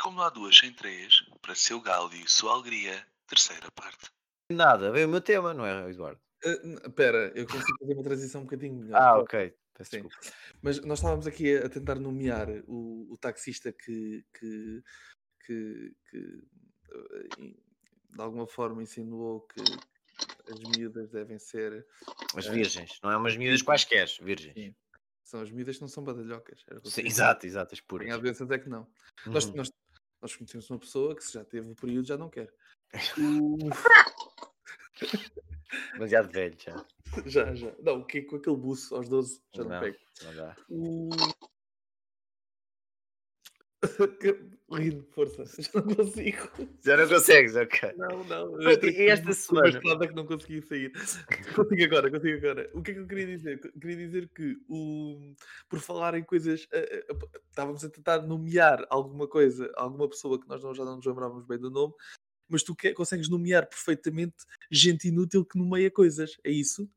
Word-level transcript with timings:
como 0.00 0.16
não 0.16 0.24
há 0.24 0.30
duas 0.30 0.56
sem 0.56 0.72
três, 0.72 1.22
para 1.42 1.54
seu 1.54 1.80
galo 1.80 2.12
e 2.14 2.28
sua 2.28 2.52
alegria, 2.52 3.06
terceira 3.26 3.70
parte. 3.72 4.10
Nada, 4.50 4.90
veio 4.90 5.06
o 5.06 5.10
meu 5.10 5.20
tema, 5.20 5.54
não 5.54 5.64
é, 5.64 5.88
Eduardo? 5.90 6.20
Espera, 6.42 7.30
eu 7.34 7.46
consigo 7.46 7.78
fazer 7.78 7.94
uma 7.94 8.02
transição 8.02 8.40
um 8.40 8.44
bocadinho 8.44 8.74
melhor. 8.76 9.00
Ah, 9.00 9.18
ok. 9.18 9.54
Peço 9.74 9.90
Sim. 9.90 10.02
desculpa. 10.02 10.36
Mas 10.62 10.80
nós 10.80 10.98
estávamos 10.98 11.26
aqui 11.26 11.56
a, 11.56 11.68
tentar 11.68 11.94
nomear 11.96 12.48
o, 12.66 13.12
o 13.12 13.16
taxista 13.18 13.72
que, 13.72 14.24
que, 14.38 14.82
que, 15.46 15.92
que, 16.10 16.42
eh, 16.90 17.54
de 18.10 18.20
alguma 18.20 18.46
forma 18.46 18.82
insinuou 18.82 19.42
que 19.42 19.60
as 20.50 20.76
miúdas 20.76 21.10
devem 21.10 21.38
ser. 21.38 21.86
As 22.34 22.46
eh, 22.46 22.52
virgens, 22.52 22.98
não 23.02 23.10
é 23.10 23.16
umas 23.16 23.36
miúdas 23.36 23.62
quaisquer, 23.62 24.08
virgens. 24.22 24.54
Sim. 24.54 24.74
São 25.24 25.40
as 25.40 25.50
miúdas 25.50 25.76
que 25.76 25.82
não 25.82 25.88
são 25.88 26.02
badalhocas. 26.02 26.64
Sim, 26.84 27.06
exato, 27.06 27.46
exato, 27.46 27.74
as 27.74 27.80
puras. 27.80 28.10
Às 28.10 28.20
vezes 28.20 28.50
é 28.50 28.58
que 28.58 28.68
não. 28.68 28.86
Nós, 29.26 29.44
Uhum. 29.44 29.56
nós, 29.56 29.68
nós 29.68 29.79
conhecemos 30.36 30.70
uma 30.70 30.78
pessoa 30.78 31.14
que 31.16 31.24
se 31.24 31.32
já 31.34 31.44
teve 31.44 31.70
o 31.70 31.74
período 31.74 32.06
já 32.06 32.16
não 32.16 32.28
quer. 32.28 32.52
O- 33.18 33.58
Demasiado 35.94 36.30
velho 36.30 36.56
já. 36.58 36.84
já, 37.26 37.54
já. 37.54 37.72
Não, 37.82 38.04
que 38.04 38.22
com 38.22 38.36
aquele 38.36 38.56
buço 38.56 38.94
aos 38.94 39.08
12 39.08 39.42
já 39.54 39.62
não, 39.64 39.70
Não, 39.70 39.80
pego. 39.80 39.96
não 40.22 40.34
dá. 40.34 40.56
O... 40.68 41.08
Rindo, 44.72 45.04
força, 45.10 45.44
já 45.60 45.70
não 45.74 45.94
consigo. 45.94 46.48
Já 46.84 46.96
não 46.96 47.08
consegues, 47.08 47.56
ok. 47.56 47.92
Não, 47.96 48.24
não. 48.24 48.52
Pronto, 48.52 48.86
eu 48.86 48.90
e 48.90 49.08
esta 49.08 49.32
semana? 49.32 49.68
estrada 49.68 50.06
que 50.06 50.14
não 50.14 50.26
consegui 50.26 50.62
sair. 50.62 50.92
Consigo 51.56 51.84
agora, 51.84 52.10
consigo 52.10 52.36
agora. 52.38 52.70
O 52.74 52.82
que 52.82 52.92
é 52.92 52.94
que 52.94 53.00
eu 53.00 53.06
queria 53.06 53.26
dizer? 53.26 53.58
Queria 53.80 53.96
dizer 53.96 54.28
que, 54.28 54.56
o... 54.68 55.34
por 55.68 55.80
falar 55.80 56.14
em 56.14 56.22
coisas, 56.22 56.68
eh, 56.72 57.04
eh, 57.08 57.16
estávamos 57.48 57.84
a 57.84 57.90
tentar 57.90 58.22
nomear 58.22 58.86
alguma 58.90 59.26
coisa, 59.26 59.72
alguma 59.76 60.08
pessoa 60.08 60.40
que 60.40 60.48
nós 60.48 60.62
não, 60.62 60.72
já 60.72 60.84
não 60.84 60.96
nos 60.96 61.06
lembrávamos 61.06 61.44
bem 61.46 61.58
do 61.58 61.70
nome, 61.70 61.92
mas 62.48 62.62
tu 62.62 62.76
que- 62.76 62.92
consegues 62.92 63.28
nomear 63.28 63.66
perfeitamente 63.66 64.36
gente 64.70 65.08
inútil 65.08 65.44
que 65.44 65.58
nomeia 65.58 65.90
coisas, 65.90 66.36
é 66.44 66.50
isso? 66.50 66.88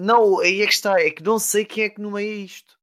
Não, 0.00 0.40
aí 0.40 0.60
é 0.60 0.66
que 0.66 0.72
está, 0.72 1.00
é 1.00 1.10
que 1.10 1.22
não 1.22 1.38
sei 1.38 1.64
quem 1.64 1.84
é 1.84 1.88
que 1.88 2.00
nomeia 2.00 2.34
isto. 2.44 2.78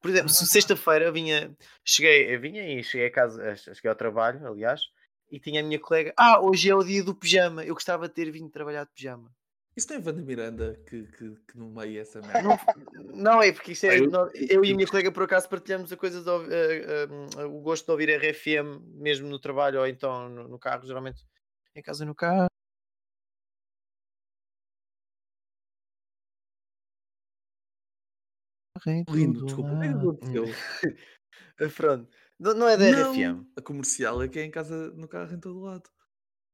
Por 0.00 0.10
exemplo, 0.10 0.30
se 0.30 0.46
sexta-feira 0.46 1.04
eu 1.06 1.12
vinha, 1.12 1.54
cheguei, 1.84 2.34
eu 2.34 2.40
vinha 2.40 2.66
e 2.66 2.82
cheguei 2.82 3.08
a 3.08 3.12
casa, 3.12 3.42
eh, 3.44 3.56
cheguei 3.56 3.90
ao 3.90 3.94
trabalho, 3.96 4.46
aliás, 4.46 4.80
e 5.30 5.38
tinha 5.38 5.60
a 5.60 5.64
minha 5.64 5.78
colega, 5.78 6.12
ah, 6.16 6.40
hoje 6.40 6.70
é 6.70 6.74
o 6.74 6.82
dia 6.82 7.04
do 7.04 7.14
pijama, 7.14 7.64
eu 7.64 7.74
gostava 7.74 8.08
de 8.08 8.14
ter 8.14 8.30
vindo 8.30 8.50
trabalhar 8.50 8.84
de 8.84 8.90
pijama. 8.92 9.30
Isso 9.76 9.88
não 9.92 10.00
é 10.00 10.04
Wanda 10.04 10.22
Miranda 10.22 10.80
que, 10.88 11.04
que, 11.04 11.30
que 11.46 11.56
nomeia 11.56 12.00
essa 12.00 12.20
merda? 12.26 12.42
Não, 12.42 12.58
não 13.14 13.42
é, 13.42 13.52
porque 13.52 13.72
isto 13.72 13.84
é, 13.86 13.90
Ah, 13.90 13.96
eu- 13.98 14.10
nó- 14.10 14.28
eu, 14.34 14.64
e 14.64 14.72
a 14.72 14.74
minha 14.74 14.86
colega 14.86 15.12
por 15.12 15.22
acaso 15.22 15.48
partilhamos 15.48 15.92
a 15.92 15.96
coisa 15.96 16.22
de, 16.22 16.28
ouvi- 16.28 16.52
eh, 16.52 16.84
eh, 17.38 17.44
o 17.44 17.60
gosto 17.60 17.84
de 17.86 17.92
ouvir 17.92 18.08
RFM 18.10 18.80
mesmo 18.94 19.28
no 19.28 19.38
trabalho 19.38 19.80
ou 19.80 19.86
então 19.86 20.28
no, 20.28 20.48
no 20.48 20.58
carro, 20.58 20.86
geralmente 20.86 21.22
em 21.76 21.82
casa 21.82 22.04
no 22.04 22.14
carro. 22.14 22.49
Lindo, 29.08 29.44
desculpa. 29.44 29.70
É 29.84 29.88
que 29.88 29.94
aconteceu? 29.94 30.44
Pronto, 31.76 32.08
não, 32.40 32.54
não 32.54 32.68
é 32.68 32.76
da 32.76 32.90
Não, 32.90 33.12
RFM. 33.12 33.46
A 33.56 33.60
comercial 33.60 34.22
é 34.22 34.28
que 34.28 34.38
é 34.38 34.44
em 34.44 34.50
casa, 34.50 34.90
no 34.92 35.06
carro, 35.06 35.34
em 35.34 35.38
todo 35.38 35.60
lado. 35.60 35.90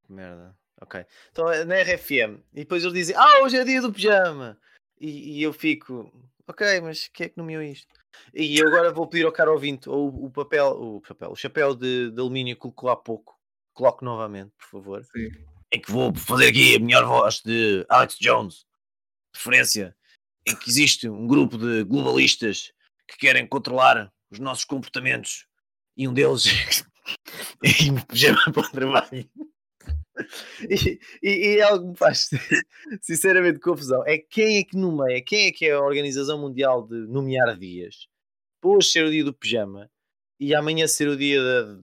Merda. 0.09 0.57
Ok. 0.81 1.05
Então 1.31 1.51
é 1.51 1.65
na 1.65 1.81
RFM. 1.81 2.43
E 2.53 2.61
depois 2.61 2.83
eles 2.83 2.95
dizem, 2.95 3.17
ah, 3.17 3.43
hoje 3.43 3.57
é 3.57 3.65
dia 3.65 3.81
do 3.81 3.93
pijama. 3.93 4.59
E, 5.01 5.39
e 5.39 5.43
eu 5.43 5.53
fico, 5.53 6.11
ok, 6.47 6.81
mas 6.81 7.09
quem 7.09 7.27
é 7.27 7.29
que 7.29 7.39
nomeou 7.39 7.63
isto? 7.63 7.95
E 8.35 8.59
eu 8.59 8.67
agora 8.67 8.93
vou 8.93 9.07
pedir 9.07 9.27
ao 9.27 9.33
caro 9.33 9.53
ouvinte 9.53 9.89
o, 9.89 10.09
o 10.09 10.31
papel, 10.31 10.69
o 10.71 11.01
papel, 11.01 11.31
o 11.31 11.37
chapéu 11.37 11.75
de, 11.75 12.11
de 12.11 12.21
alumínio 12.21 12.57
que 12.57 12.63
colocou 12.63 12.91
há 12.91 12.97
pouco. 12.97 13.39
Coloque 13.73 14.05
novamente, 14.05 14.53
por 14.59 14.67
favor. 14.67 15.05
Sim. 15.05 15.29
Em 15.73 15.81
que 15.81 15.93
vou 15.93 16.15
fazer 16.15 16.49
aqui 16.49 16.77
a 16.77 16.81
melhor 16.81 17.05
voz 17.05 17.43
de 17.43 17.85
Alex 17.89 18.17
Jones. 18.19 18.67
Referência 19.35 19.95
em 20.47 20.55
que 20.57 20.71
existe 20.71 21.09
um 21.09 21.27
grupo 21.27 21.59
de 21.59 21.85
globalistas 21.85 22.73
que 23.09 23.19
querem 23.19 23.47
controlar 23.47 24.13
os 24.31 24.39
nossos 24.39 24.65
comportamentos. 24.65 25.47
E 25.97 26.07
um 26.07 26.13
deles 26.13 26.47
é 27.65 27.85
ir 27.85 28.07
pijama 28.07 28.53
para 28.53 28.67
o 28.67 28.71
trabalho. 28.71 29.29
E, 30.69 30.99
e, 31.23 31.31
e 31.31 31.59
é 31.59 31.63
algo 31.63 31.85
que 31.85 31.91
me 31.91 31.97
faz 31.97 32.31
sinceramente 33.03 33.61
confusão. 33.61 34.03
É 34.07 34.19
quem 34.19 34.59
é 34.59 34.65
que 34.65 34.77
nomeia, 34.77 35.23
quem 35.23 35.49
é 35.49 35.53
que 35.53 35.67
é 35.67 35.73
a 35.73 35.81
Organização 35.81 36.41
Mundial 36.41 36.87
de 36.87 37.07
nomear 37.07 37.57
dias 37.59 38.09
hoje 38.67 38.91
ser 38.91 39.05
o 39.05 39.11
dia 39.11 39.25
do 39.25 39.33
pijama 39.33 39.91
e 40.39 40.55
amanhã 40.55 40.87
ser 40.87 41.09
o 41.09 41.17
dia 41.17 41.43
da. 41.43 41.81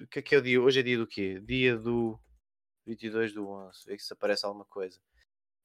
O 0.00 0.06
que 0.06 0.20
é 0.20 0.22
que 0.22 0.34
é 0.34 0.38
o 0.38 0.42
dia? 0.42 0.60
Hoje 0.60 0.80
é 0.80 0.82
dia 0.82 0.98
do 0.98 1.06
quê? 1.06 1.40
Dia 1.40 1.76
do 1.76 2.18
22 2.86 3.32
do 3.32 3.48
11. 3.48 3.84
Vê 3.86 3.98
se 3.98 4.12
aparece 4.12 4.46
alguma 4.46 4.64
coisa. 4.64 5.00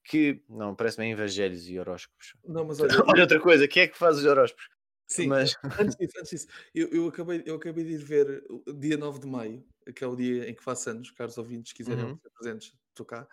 Que 0.04 0.42
não, 0.48 0.74
parece 0.74 0.98
bem 0.98 1.12
evangelhos 1.12 1.68
e 1.68 1.78
horóscopos. 1.78 2.34
Não, 2.46 2.64
mas 2.64 2.78
olha, 2.80 2.92
Olha 3.06 3.22
outra 3.22 3.40
coisa, 3.40 3.66
quem 3.66 3.84
é 3.84 3.88
que 3.88 3.96
faz 3.96 4.18
os 4.18 4.24
horóscopos? 4.24 4.68
sim, 5.06 5.28
Mas 5.28 5.54
antes 5.80 5.96
disso, 5.96 6.12
antes 6.18 6.30
disso 6.30 6.46
eu, 6.74 6.88
eu, 6.88 7.08
acabei, 7.08 7.42
eu 7.46 7.56
acabei 7.56 7.84
de 7.84 7.92
ir 7.92 8.04
ver 8.04 8.44
dia 8.78 8.96
9 8.96 9.20
de 9.20 9.26
maio, 9.26 9.64
que 9.94 10.04
é 10.04 10.06
o 10.06 10.14
dia 10.14 10.48
em 10.48 10.54
que 10.54 10.62
faço 10.62 10.90
anos, 10.90 11.10
caros 11.10 11.38
ouvintes, 11.38 11.70
se 11.70 11.74
quiserem 11.74 12.04
Uhum. 12.04 12.18
ser 12.18 12.30
presentes, 12.30 12.74
estou 12.90 13.06
cá. 13.06 13.26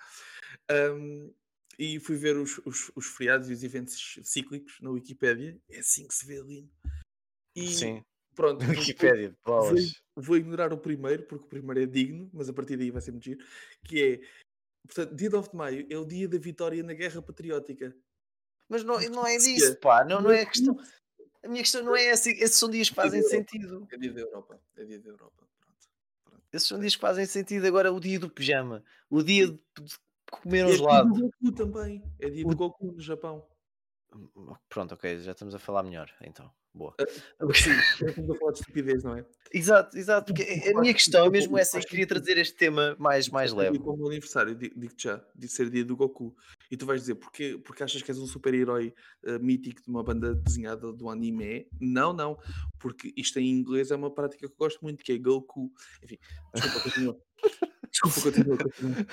Ahm, 0.70 1.32
e 1.78 2.00
fui 2.00 2.16
ver 2.16 2.38
os, 2.38 2.60
os, 2.66 2.92
os 2.96 3.08
feriados 3.08 3.50
e 3.50 3.54
os 3.54 3.64
eventos 3.64 4.20
cíclicos 4.24 4.80
na 4.82 4.92
Wikipédia. 4.92 5.60
É 5.70 5.80
assim 5.80 6.08
que 6.08 6.14
se 6.14 6.26
vê 6.26 6.40
ali. 6.40 6.70
E 7.56 7.68
sim, 7.68 8.04
pronto, 8.36 8.60
Wikipédia, 8.70 9.36
vou, 9.46 9.76
vou 10.16 10.38
ignorar 10.38 10.72
o 10.74 10.78
primeiro, 10.78 11.24
porque 11.24 11.46
o 11.46 11.50
primeiro 11.50 11.82
é 11.82 11.86
digno, 11.86 12.30
mas 12.34 12.50
a 12.50 12.54
partir 12.54 12.78
daí 12.78 12.92
vai 12.92 13.02
ser 13.02 13.12
muito 13.12 13.26
giro, 13.26 13.46
que 13.84 14.02
é, 14.02 14.22
portanto, 14.88 15.16
dia 15.16 15.30
9 15.30 15.50
de 15.50 15.56
maio 15.56 15.88
é 15.90 15.98
o 15.98 16.06
dia 16.06 16.28
da 16.28 16.38
vitória 16.38 16.82
na 16.84 16.94
guerra 16.94 17.22
patriótica. 17.22 17.96
Mas 18.70 18.84
não, 18.84 19.00
não 19.10 19.28
é 19.28 19.38
disso, 19.38 19.76
pá. 19.80 20.04
Não, 20.06 20.22
não 20.22 20.32
é 20.32 20.42
a 20.42 20.46
questão. 20.46 20.78
A 21.44 21.48
minha 21.48 21.62
questão 21.62 21.84
não 21.84 21.96
é 21.96 22.06
essa. 22.06 22.30
Esses 22.30 22.56
são 22.56 22.70
dias 22.70 22.90
que 22.90 22.96
fazem 22.96 23.20
Europa. 23.20 23.36
sentido. 23.36 23.88
É 23.92 23.98
dia 23.98 24.14
da 24.14 24.22
Europa. 24.22 24.62
É 24.78 24.86
dia 24.86 25.00
da 25.00 25.10
Europa. 25.10 25.48
Pronto. 26.24 26.44
Esses 26.54 26.68
são 26.68 26.80
dias 26.80 26.96
que 26.96 27.02
fazem 27.02 27.26
sentido. 27.26 27.66
Agora, 27.68 27.92
o 27.92 28.00
dia 28.00 28.20
do 28.20 28.30
pijama, 28.30 28.84
o 29.10 29.22
dia 29.24 29.48
de 29.48 29.60
comer 30.30 30.66
um 30.66 30.70
E 30.70 30.74
é 30.74 30.78
dia 30.78 31.04
do 31.04 31.14
Goku 31.20 31.52
também. 31.54 32.04
É 32.20 32.30
dia 32.30 32.46
O- 32.46 32.50
do 32.52 32.56
Goku 32.56 32.92
no 32.94 33.02
Japão. 33.02 33.46
Pronto, 34.70 34.94
ok, 34.94 35.20
já 35.20 35.32
estamos 35.32 35.56
a 35.56 35.60
falar 35.60 35.84
melhor. 35.84 36.10
Então, 36.22 36.52
boa. 36.74 36.94
Sim, 37.54 37.72
estamos 38.08 38.30
a 38.30 38.36
falar 38.40 38.52
de 38.54 38.60
estupidez, 38.60 39.04
não 39.04 39.16
é? 39.18 39.26
Exato, 39.54 39.98
exato. 39.98 40.34
Porque 40.34 40.44
a- 40.70 40.80
minha 40.82 40.94
questão 40.94 41.26
é 41.26 41.30
mesmo 41.30 41.58
essa. 41.58 41.78
E 41.78 41.82
Faz 41.82 41.86
queria 41.86 42.08
trazer 42.08 42.38
este 42.38 42.56
tema 42.56 42.96
mais, 43.00 43.28
mais 43.30 43.52
leve. 43.54 43.80
como 43.80 44.08
aniversário, 44.08 44.56
di- 44.56 44.74
digo-te 44.76 45.04
já, 45.04 45.24
de 45.36 45.48
ser 45.48 45.70
dia 45.70 45.84
do 45.86 45.96
Goku. 45.96 46.36
E 46.70 46.78
tu 46.78 46.86
vais 46.86 47.02
dizer, 47.02 47.16
porque, 47.16 47.58
porque 47.64 47.84
achas 47.84 48.02
que 48.02 48.10
és 48.12 48.18
um 48.18 48.26
super-herói 48.26 48.94
eh, 49.24 49.40
mítico 49.40 49.82
de 49.82 49.90
uma 49.90 50.04
banda 50.04 50.34
desenhada 50.36 50.92
do 50.94 51.10
anime? 51.10 51.68
Não, 51.80 52.14
não. 52.14 52.38
Porque 52.80 53.14
isto 53.18 53.40
em 53.40 53.50
inglês 53.50 53.92
é 53.92 53.96
uma 53.96 54.10
prática 54.14 54.40
que 54.48 54.54
eu 54.54 54.58
gosto 54.58 54.80
muito, 54.82 55.04
que 55.04 55.12
é 55.12 55.18
Goku. 55.18 55.72
Enfim, 56.04 56.18
desculpa, 56.54 56.80
continua. 56.82 57.18
Desculpa, 57.92 58.22
continua. 58.22 58.58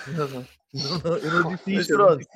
Não, 0.07 0.29
não. 0.29 0.49
Não, 0.73 0.99
não, 0.99 1.17
eu 1.17 1.31
não 1.33 1.49
disse 1.49 1.63
Mas 1.75 1.83
isto. 1.83 1.95
pronto. 1.97 2.27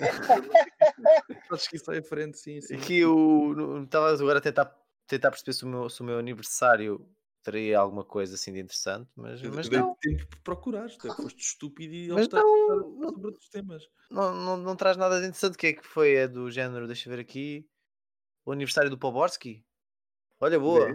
Acho 1.51 1.71
que 1.71 1.77
isso 1.77 1.85
vai 1.87 1.99
à 1.99 2.03
frente, 2.03 2.39
sim, 2.39 2.61
sim. 2.61 2.75
Aqui 2.77 2.99
eu 2.99 3.83
estava 3.85 4.13
agora 4.13 4.39
a 4.39 4.43
tentar, 4.43 4.75
tentar 5.07 5.31
perceber 5.31 5.53
se 5.53 5.65
o, 5.65 5.69
meu, 5.69 5.89
se 5.89 6.01
o 6.01 6.05
meu 6.05 6.19
aniversário 6.19 7.07
teria 7.43 7.79
alguma 7.79 8.05
coisa 8.05 8.35
assim 8.35 8.53
de 8.53 8.61
interessante, 8.61 9.11
mas, 9.17 9.43
Eu- 9.43 9.53
mas 9.53 9.69
não, 9.69 9.95
tempo 10.01 10.27
para 10.29 10.39
procurar, 10.43 10.89
tu 10.91 11.13
foste 11.15 11.41
estúpido 11.43 11.95
e 11.95 12.09
Mas 12.09 12.29
não, 12.29 12.97
não- 12.99 13.11
sobre 13.11 13.27
outros 13.27 13.49
temas. 13.49 13.83
não, 14.11 14.35
não, 14.35 14.57
não 14.57 14.77
traz 14.77 14.97
nada 14.97 15.21
de 15.21 15.27
interessante. 15.27 15.55
O 15.55 15.59
que 15.59 15.67
é 15.69 15.73
que 15.75 15.87
foi? 15.87 16.15
É 16.15 16.29
do 16.29 16.51
género, 16.51 16.87
deixa 16.87 17.09
eu 17.09 17.15
ver 17.15 17.21
aqui. 17.21 17.69
O 18.45 18.53
aniversário 18.53 18.91
do 18.91 18.99
Poborski? 18.99 19.65
Olha, 20.41 20.59
boa. 20.59 20.89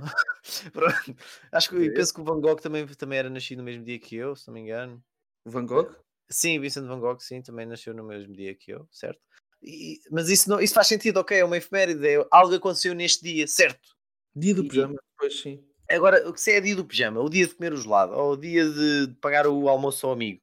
Pronto. 0.73 1.15
Acho 1.51 1.69
que 1.69 1.89
penso 1.91 2.13
que 2.13 2.19
o 2.21 2.23
Van 2.23 2.41
Gogh 2.41 2.57
também, 2.59 2.85
também 2.87 3.19
era 3.19 3.29
nascido 3.29 3.59
no 3.59 3.63
mesmo 3.63 3.83
dia 3.85 3.97
que 3.99 4.15
eu, 4.15 4.35
se 4.35 4.47
não 4.47 4.53
me 4.53 4.61
engano. 4.61 5.01
Van 5.49 5.65
Gogh? 5.65 5.95
Sim, 6.29 6.59
Vincent 6.59 6.87
Van 6.87 6.99
Gogh, 6.99 7.19
sim, 7.19 7.41
também 7.41 7.65
nasceu 7.65 7.93
no 7.93 8.03
mesmo 8.03 8.33
dia 8.33 8.53
que 8.53 8.71
eu, 8.71 8.87
certo? 8.91 9.21
E- 9.61 9.99
mas 10.11 10.29
isso, 10.29 10.49
não, 10.49 10.59
isso 10.59 10.73
faz 10.73 10.87
sentido, 10.87 11.17
ok, 11.17 11.37
é 11.37 11.45
uma 11.45 11.57
efeméride, 11.57 12.05
é 12.07 12.25
algo 12.31 12.53
aconteceu 12.53 12.93
neste 12.93 13.23
dia, 13.23 13.47
certo? 13.47 13.95
Dia 14.35 14.53
do 14.53 14.63
E- 14.63 14.67
pijama, 14.67 15.01
pois 15.17 15.39
sim. 15.39 15.63
Agora, 15.89 16.27
o 16.29 16.33
que 16.33 16.41
se 16.41 16.51
é 16.51 16.59
dia 16.59 16.75
do 16.75 16.85
pijama, 16.85 17.21
o 17.21 17.29
dia 17.29 17.47
de 17.47 17.55
comer 17.55 17.71
o 17.73 17.77
gelado, 17.77 18.13
ou 18.13 18.33
o 18.33 18.37
dia 18.37 18.69
de 18.69 19.15
pagar 19.21 19.47
o 19.47 19.69
almoço 19.69 20.05
ao 20.05 20.11
amigo, 20.13 20.41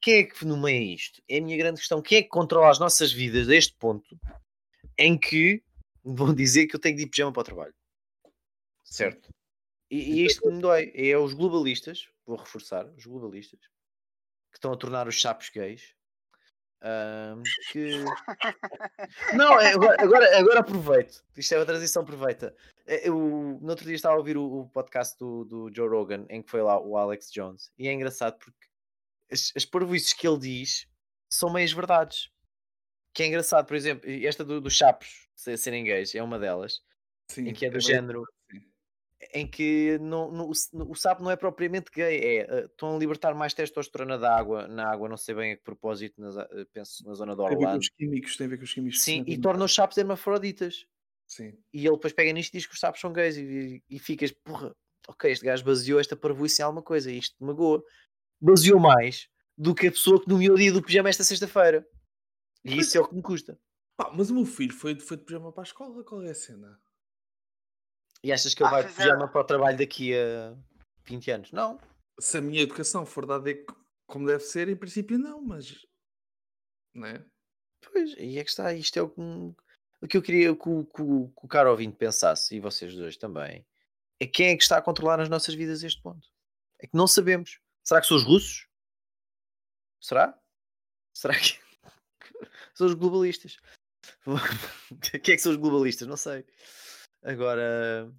quem 0.00 0.20
é 0.20 0.24
que 0.24 0.44
nomeia 0.46 0.94
isto? 0.94 1.20
É 1.28 1.38
a 1.38 1.42
minha 1.42 1.58
grande 1.58 1.78
questão. 1.78 2.00
Quem 2.00 2.18
é 2.18 2.22
que 2.22 2.28
controla 2.28 2.70
as 2.70 2.78
nossas 2.78 3.12
vidas 3.12 3.48
a 3.48 3.54
este 3.54 3.74
ponto 3.76 4.18
em 4.96 5.18
que 5.18 5.62
vão 6.02 6.34
dizer 6.34 6.66
que 6.66 6.74
eu 6.76 6.80
tenho 6.80 6.96
de 6.96 7.02
ir 7.02 7.04
de 7.04 7.10
pijama 7.10 7.32
para 7.32 7.40
o 7.42 7.44
trabalho? 7.44 7.74
Certo? 8.84 9.28
E, 9.90 9.96
e 10.20 10.24
isto 10.24 10.40
que 10.40 10.48
me 10.48 10.60
dói 10.60 10.90
é 10.94 11.18
os 11.18 11.34
globalistas, 11.34 12.08
vou 12.26 12.36
reforçar, 12.36 12.86
os 12.96 13.04
globalistas, 13.04 13.60
que 14.58 14.66
estão 14.66 14.72
a 14.72 14.76
tornar 14.76 15.06
os 15.06 15.20
sapos 15.20 15.48
gays. 15.50 15.94
ahm, 16.82 17.42
que 17.70 17.90
não, 19.34 19.60
é, 19.60 19.72
agora, 19.72 20.38
agora, 20.38 20.60
aproveito. 20.60 21.22
Isto 21.36 21.54
é 21.54 21.58
uma 21.58 21.66
transição 21.66 22.04
perfeita. 22.04 22.54
Eh, 22.86 23.08
Eu, 23.08 23.16
no 23.60 23.68
outro 23.70 23.84
dia 23.84 23.94
estava 23.94 24.14
a 24.16 24.18
ouvir 24.18 24.36
o, 24.36 24.44
o 24.62 24.68
podcast 24.70 25.16
do, 25.18 25.44
do 25.44 25.74
Joe 25.74 25.88
Rogan, 25.88 26.26
em 26.28 26.42
que 26.42 26.50
foi 26.50 26.62
lá 26.62 26.80
o 26.80 26.96
Alex 26.96 27.30
Jones, 27.32 27.70
e 27.78 27.86
é 27.88 27.92
engraçado 27.92 28.36
porque 28.38 28.66
as, 29.30 29.52
as 29.56 29.64
parvoices 29.64 30.12
que 30.12 30.26
ele 30.26 30.38
diz 30.38 30.86
são 31.32 31.52
meias 31.52 31.72
verdades. 31.72 32.30
Que 33.14 33.22
é 33.22 33.26
engraçado, 33.26 33.66
por 33.66 33.76
exemplo, 33.76 34.08
esta 34.08 34.44
do- 34.44 34.60
dos 34.60 34.74
chapos 34.74 35.28
se- 35.34 35.56
serem 35.56 35.84
gays 35.84 36.14
é 36.14 36.22
uma 36.22 36.38
delas, 36.38 36.80
Sim, 37.30 37.48
em 37.48 37.52
que 37.54 37.64
é 37.66 37.68
do 37.70 37.78
meio- 37.78 37.86
género. 37.86 38.24
Em 39.34 39.46
que 39.46 39.98
não, 40.00 40.30
não- 40.30 40.48
o, 40.48 40.94
sapo 40.94 41.22
não 41.22 41.30
é 41.30 41.36
propriamente 41.36 41.90
gay, 41.90 42.18
é 42.18 42.36
eh, 42.38 42.64
estão 42.66 42.94
a 42.94 42.98
libertar 42.98 43.34
mais 43.34 43.52
testosterona 43.52 44.16
da 44.16 44.36
água, 44.36 44.68
na 44.68 44.88
água, 44.88 45.08
não 45.08 45.16
sei 45.16 45.34
bem 45.34 45.52
a 45.52 45.56
que 45.56 45.62
propósito, 45.62 46.20
nas 46.20 46.36
eh, 46.36 46.66
penso 46.72 47.04
na 47.06 47.14
zona 47.14 47.32
de 47.34 47.38
Tem 47.38 47.46
a 47.46 47.48
ver 47.50 47.56
com 47.56 47.62
Orlando. 47.62 47.80
os 47.80 47.88
químicos, 47.88 48.36
tem 48.36 48.46
a 48.46 48.50
ver 48.50 48.58
com 48.58 48.64
os 48.64 48.72
químicos. 48.72 49.02
Sim, 49.02 49.24
e 49.26 49.36
no 49.36 49.42
torna 49.42 49.64
os 49.64 49.74
sapos 49.74 49.96
hermafroditas. 49.98 50.86
Sim. 51.26 51.58
E 51.72 51.84
ele 51.86 51.96
depois 51.96 52.12
pega 52.12 52.32
nisto 52.32 52.54
e 52.54 52.58
diz 52.58 52.66
que 52.66 52.74
os 52.74 52.80
sapos 52.80 53.00
são 53.00 53.12
gays 53.12 53.36
e, 53.36 53.82
e 53.90 53.98
ficas, 53.98 54.30
porra, 54.32 54.74
ok, 55.08 55.30
este 55.30 55.44
gajo 55.44 55.64
baseou 55.64 55.98
esta 56.00 56.16
parvoíce 56.16 56.62
em 56.62 56.64
alguma 56.64 56.82
coisa, 56.82 57.10
e 57.10 57.18
isto 57.18 57.36
me 57.40 57.48
magoa. 57.48 57.82
Baseou 58.40 58.78
mais 58.78 59.28
do 59.56 59.74
que 59.74 59.88
a 59.88 59.90
pessoa 59.90 60.22
que 60.22 60.28
nomeou 60.28 60.54
o 60.54 60.58
dia 60.58 60.72
do 60.72 60.80
pijama 60.82 61.08
esta 61.08 61.24
sexta-feira. 61.24 61.86
E 62.64 62.78
isso 62.78 62.96
é 62.96 63.00
o 63.00 63.08
que 63.08 63.14
me 63.14 63.22
custa. 63.22 63.58
Pá, 63.96 64.12
mas 64.14 64.30
o 64.30 64.34
meu 64.34 64.46
filho 64.46 64.72
foi, 64.72 64.98
foi 65.00 65.16
de 65.16 65.24
pijama 65.24 65.52
para 65.52 65.62
a 65.62 65.66
escola, 65.66 66.04
qual 66.04 66.22
é 66.22 66.30
a 66.30 66.34
cena? 66.34 66.80
E 68.22 68.32
achas 68.32 68.54
que 68.54 68.62
ele 68.62 68.68
Ah, 68.68 68.72
vai 68.72 68.82
de 68.84 68.88
fizeram- 68.90 69.12
pijama 69.14 69.32
para 69.32 69.40
o 69.40 69.44
trabalho 69.44 69.78
daqui 69.78 70.12
a 70.14 70.54
20 71.04 71.30
anos? 71.30 71.52
Não. 71.52 71.80
Se 72.20 72.38
a 72.38 72.40
minha 72.40 72.62
educação 72.62 73.06
for 73.06 73.24
dada 73.26 73.50
e- 73.50 73.64
como 74.06 74.26
deve 74.26 74.42
ser, 74.42 74.68
em 74.68 74.76
princípio 74.76 75.18
não, 75.18 75.40
mas. 75.42 75.86
Não 76.94 77.06
é? 77.06 77.24
Pois, 77.92 78.14
aí 78.18 78.38
é 78.38 78.44
que 78.44 78.50
está. 78.50 78.72
Isto 78.74 78.98
é 78.98 79.02
o 79.02 79.08
que, 79.10 79.20
o 80.02 80.08
que 80.08 80.16
eu 80.16 80.22
queria 80.22 80.56
que 80.56 80.68
o, 80.68 80.84
que, 80.84 81.00
o, 81.02 81.28
que 81.28 81.44
o 81.44 81.48
caro 81.48 81.70
ouvinte 81.70 81.96
pensasse, 81.96 82.56
e 82.56 82.60
vocês 82.60 82.94
dois 82.96 83.16
também, 83.16 83.64
é 84.20 84.26
quem 84.26 84.48
é 84.48 84.56
que 84.56 84.62
está 84.64 84.78
a 84.78 84.82
controlar 84.82 85.20
as 85.20 85.28
nossas 85.28 85.54
vidas 85.54 85.84
a 85.84 85.86
este 85.86 86.02
ponto. 86.02 86.26
É 86.80 86.86
que 86.88 86.96
não 86.96 87.06
sabemos. 87.06 87.60
Será 87.84 88.00
que 88.00 88.06
são 88.08 88.16
os 88.16 88.24
russos? 88.24 88.66
Será? 90.00 90.36
Será 91.14 91.34
que 91.38 91.58
são 92.74 92.86
os 92.88 92.94
globalistas? 92.94 93.56
Quem 95.22 95.34
é 95.34 95.36
que 95.36 95.38
são 95.38 95.52
os 95.52 95.58
globalistas? 95.58 96.06
Não 96.08 96.16
sei. 96.16 96.44
Agora, 97.28 98.10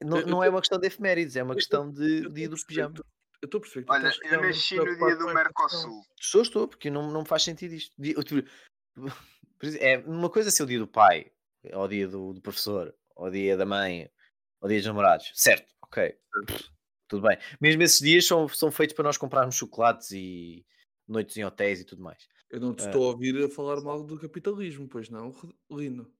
não, 0.00 0.18
Eu- 0.18 0.22
eu 0.22 0.28
não 0.28 0.44
é 0.44 0.48
uma 0.48 0.60
questão 0.60 0.78
de 0.78 0.86
efemérides, 0.86 1.34
é 1.34 1.42
uma 1.42 1.52
eu 1.54 1.56
questão 1.56 1.90
de 1.90 2.28
dia 2.30 2.48
do 2.48 2.56
pijama. 2.64 2.94
Eu 3.42 3.46
estou 3.46 3.58
a 3.58 3.60
perceber 3.60 3.86
Olha, 3.90 4.12
eu 4.22 4.40
nasci 4.42 4.76
no 4.76 4.84
dia 4.96 5.16
do. 5.16 5.34
Mercosul. 5.34 6.00
Estou, 6.20 6.42
estou, 6.42 6.68
porque 6.68 6.88
não, 6.90 7.10
não 7.10 7.24
faz 7.24 7.42
sentido 7.42 7.74
isto. 7.74 7.92
Tipo, 8.00 8.48
É 9.80 9.98
uma 9.98 10.30
coisa 10.30 10.50
ser 10.50 10.62
o 10.62 10.66
dia 10.66 10.78
do 10.78 10.86
pai, 10.86 11.32
ou 11.72 11.84
o 11.84 11.88
dia 11.88 12.06
do, 12.06 12.32
do 12.34 12.40
professor, 12.40 12.94
ou 13.16 13.26
o 13.26 13.30
dia 13.30 13.56
da 13.56 13.66
mãe, 13.66 14.08
ou 14.60 14.66
o 14.66 14.68
dia 14.68 14.78
dos 14.78 14.86
namorados. 14.86 15.30
Certo, 15.34 15.72
ok. 15.82 16.16
Tudo 17.08 17.26
bem. 17.26 17.36
Mesmo 17.60 17.82
esses 17.82 17.98
dias 18.00 18.26
são, 18.26 18.48
são 18.48 18.70
feitos 18.70 18.94
para 18.94 19.04
nós 19.04 19.16
comprarmos 19.16 19.54
chocolates 19.56 20.10
e 20.12 20.64
noites 21.08 21.36
em 21.36 21.44
hotéis 21.44 21.80
e 21.80 21.84
tudo 21.84 22.02
mais. 22.02 22.28
Eu 22.48 22.60
não 22.60 22.74
te 22.74 22.82
Ah. 22.84 22.86
estou 22.86 23.04
a 23.04 23.08
ouvir 23.12 23.44
a 23.44 23.48
falar 23.48 23.80
mal 23.80 24.04
do 24.04 24.18
capitalismo, 24.18 24.88
pois 24.88 25.08
não, 25.08 25.32
Lino? 25.70 26.12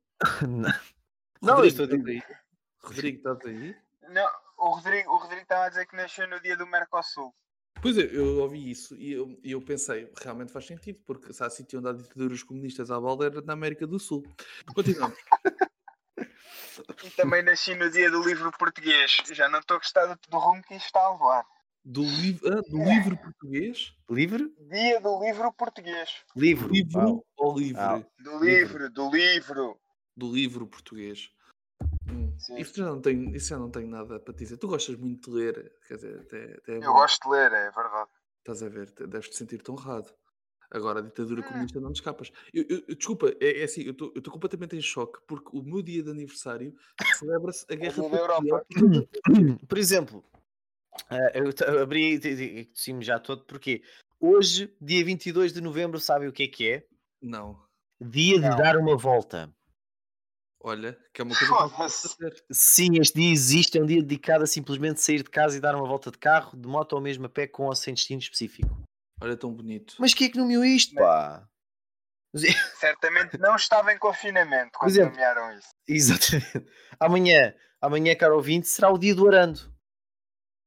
não, 0.48 0.68
não 1.42 1.54
eu 1.54 1.70
Rodrigo, 1.70 1.82
estou 1.82 1.84
a 1.84 1.98
estás 1.98 2.04
dizer. 2.04 2.26
aí? 2.28 2.36
Rodrigo, 2.82 3.16
estás 3.18 3.46
aí? 3.46 3.76
Não, 4.08 4.30
o 4.58 4.70
Rodrigo, 4.70 5.10
o 5.10 5.16
Rodrigo 5.16 5.42
estava 5.42 5.64
a 5.64 5.68
dizer 5.68 5.86
que 5.86 5.96
nasceu 5.96 6.28
no 6.28 6.40
dia 6.40 6.56
do 6.56 6.66
Mercosul. 6.66 7.34
Pois 7.80 7.98
é, 7.98 8.02
eu 8.02 8.38
ouvi 8.40 8.70
isso 8.70 8.94
e 8.96 9.12
eu, 9.12 9.36
eu 9.42 9.60
pensei, 9.60 10.08
realmente 10.22 10.52
faz 10.52 10.66
sentido, 10.66 11.00
porque 11.04 11.32
se 11.32 11.42
há 11.42 11.50
sítio 11.50 11.80
onde 11.80 11.88
há 11.88 11.92
ditaduras 11.92 12.42
comunistas 12.42 12.90
à 12.90 13.00
balda 13.00 13.26
era 13.26 13.42
na 13.42 13.54
América 13.54 13.86
do 13.86 13.98
Sul. 13.98 14.22
Continuamos. 14.72 15.18
E 17.04 17.10
também 17.10 17.42
nasci 17.42 17.74
no 17.74 17.90
dia 17.90 18.10
do 18.10 18.22
livro 18.22 18.50
português. 18.58 19.18
Já 19.32 19.48
não 19.48 19.58
estou 19.58 19.76
a 19.76 19.78
gostar 19.78 20.06
do, 20.06 20.18
do 20.28 20.38
rumo 20.38 20.62
que 20.62 20.74
isto 20.74 20.86
está 20.86 21.00
a 21.00 21.12
levar. 21.12 21.44
Do, 21.84 22.02
liv 22.02 22.40
ah, 22.46 22.62
do 22.70 22.78
livro 22.84 23.16
português? 23.16 23.92
Livre? 24.08 24.54
Dia 24.70 25.00
do 25.00 25.20
livro 25.20 25.52
português. 25.52 26.10
Livro. 26.36 26.72
Livro 26.72 27.00
Uau. 27.00 27.26
ou 27.36 27.58
livre? 27.58 27.80
Ah. 27.80 28.02
Do 28.20 28.38
Livro. 28.38 28.44
livro, 28.44 28.90
do 28.90 29.10
livro. 29.10 29.80
Do 30.16 30.32
livro 30.32 30.66
português. 30.66 31.30
Hum, 32.08 32.32
Sim. 32.38 32.58
Isso, 32.58 32.74
já 32.76 32.86
não 32.86 33.00
tenho, 33.00 33.34
isso 33.34 33.48
já 33.48 33.58
não 33.58 33.70
tenho 33.70 33.88
nada 33.88 34.18
para 34.20 34.34
te 34.34 34.38
dizer. 34.38 34.56
Tu 34.58 34.66
gostas 34.68 34.96
muito 34.96 35.30
de 35.30 35.36
ler, 35.36 35.72
quer 35.88 35.94
dizer, 35.96 36.20
até, 36.20 36.54
até 36.54 36.72
é 36.74 36.76
Eu 36.86 36.92
gosto 36.92 37.22
de 37.24 37.30
ler, 37.36 37.52
é 37.52 37.70
verdade. 37.70 38.10
Estás 38.40 38.62
a 38.62 38.68
ver, 38.68 38.90
te- 38.90 39.06
deves-te 39.06 39.36
sentir 39.36 39.62
tão 39.62 39.74
honrado. 39.74 40.12
Agora, 40.70 41.00
a 41.00 41.02
ditadura 41.02 41.42
Ah. 41.42 41.48
comunista 41.48 41.80
não 41.80 41.92
te 41.92 41.96
escapas. 41.96 42.32
Eu, 42.52 42.64
eu- 42.68 42.94
desculpa, 42.96 43.28
é, 43.40 43.60
é 43.60 43.64
assim, 43.64 43.82
eu 43.82 43.92
estou 43.92 44.32
completamente 44.32 44.76
em 44.76 44.80
choque 44.80 45.18
porque 45.26 45.56
o 45.56 45.62
meu 45.62 45.82
dia 45.82 46.02
de 46.02 46.10
aniversário 46.10 46.74
celebra-se 47.18 47.64
a 47.70 47.74
guerra 47.76 48.08
da 48.08 48.16
Europa. 48.16 48.66
Por 49.68 49.78
exemplo, 49.78 50.24
eh, 51.10 51.40
eu 51.40 51.80
abri 51.82 52.14
e 52.16 52.64
tossi-me 52.66 53.04
já 53.04 53.18
todo, 53.18 53.44
porque 53.44 53.82
hoje, 54.18 54.74
dia 54.80 55.04
22 55.04 55.52
de 55.52 55.60
novembro, 55.60 56.00
sabem 56.00 56.28
o 56.28 56.32
que 56.32 56.42
é 56.44 56.48
que 56.48 56.68
é? 56.70 56.86
Não, 57.20 57.62
Dia 58.00 58.40
de 58.40 58.48
Não. 58.48 58.56
dar 58.56 58.76
uma 58.76 58.96
volta. 58.96 59.54
Olha, 60.62 60.98
que 61.12 61.20
é 61.20 61.24
uma 61.24 61.34
coisa 61.36 61.68
que 61.68 61.76
fazer. 61.76 62.44
Sim, 62.50 62.98
este 63.00 63.18
dia 63.20 63.32
existe, 63.32 63.78
é 63.78 63.82
um 63.82 63.86
dia 63.86 64.02
dedicado 64.02 64.44
a 64.44 64.46
simplesmente 64.46 65.00
sair 65.00 65.22
de 65.22 65.30
casa 65.30 65.56
e 65.56 65.60
dar 65.60 65.74
uma 65.74 65.86
volta 65.86 66.10
de 66.10 66.18
carro, 66.18 66.56
de 66.56 66.68
moto 66.68 66.92
ou 66.94 67.00
mesmo 67.00 67.26
a 67.26 67.28
pé 67.28 67.46
com 67.46 67.64
ou 67.66 67.74
sem 67.74 67.94
destino 67.94 68.20
específico. 68.20 68.82
Olha, 69.20 69.36
tão 69.36 69.52
bonito. 69.52 69.94
Mas 69.98 70.14
quem 70.14 70.26
é 70.26 70.30
que 70.30 70.38
nomeou 70.38 70.64
isto, 70.64 70.94
pá? 70.94 71.46
Certamente 72.80 73.36
não 73.38 73.56
estava 73.56 73.92
em 73.92 73.98
confinamento 73.98 74.72
quando 74.78 74.90
exemplo, 74.90 75.10
nomearam 75.12 75.52
isso. 75.56 75.68
Exatamente. 75.86 76.66
Amanhã, 76.98 77.54
amanhã, 77.80 78.16
caro 78.16 78.36
ouvinte, 78.36 78.68
será 78.68 78.90
o 78.90 78.96
dia 78.98 79.14
do 79.14 79.28
arando. 79.28 79.70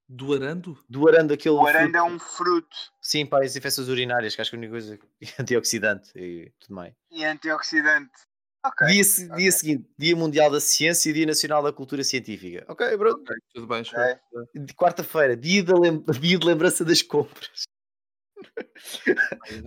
Do 0.08 0.36
arando? 0.36 0.78
Do 0.88 1.08
arando, 1.08 1.34
aquele. 1.34 1.56
O 1.56 1.66
arando 1.66 1.92
fruto- 1.92 1.98
é 1.98 2.04
um 2.04 2.20
fruto 2.20 2.78
Sim, 3.02 3.26
para 3.26 3.44
as 3.44 3.56
infecções 3.56 3.88
urinárias, 3.88 4.36
que 4.36 4.42
acho 4.42 4.52
que 4.52 4.56
é 4.56 4.60
a 4.60 4.62
única 4.62 4.72
coisa 4.74 5.00
antioxidante 5.40 6.12
e 6.16 6.52
tudo 6.60 6.76
mais. 6.76 6.94
e 7.10 7.26
antioxidante. 7.26 8.12
Ok. 8.68 8.88
Dia, 8.88 9.04
se- 9.04 9.26
ok. 9.26 9.38
dia 9.38 9.52
seguinte, 9.52 9.90
Dia 9.98 10.16
Mundial 10.16 10.50
da 10.52 10.60
Ciência 10.60 11.10
e 11.10 11.14
Dia 11.14 11.26
Nacional 11.26 11.62
da 11.64 11.72
Cultura 11.74 12.04
Científica. 12.04 12.66
Ok, 12.68 12.98
pronto. 12.98 13.22
Ok, 13.22 13.36
tudo 13.54 13.68
bem, 13.68 13.84
show. 13.84 14.00
Ok. 14.00 14.62
De 14.64 14.74
quarta-feira, 14.74 15.36
dia, 15.38 15.64
da 15.64 15.78
lem- 15.78 16.04
dia 16.22 16.38
de 16.40 16.46
lembrança 16.46 16.84
das 16.86 17.02
compras. 17.02 17.64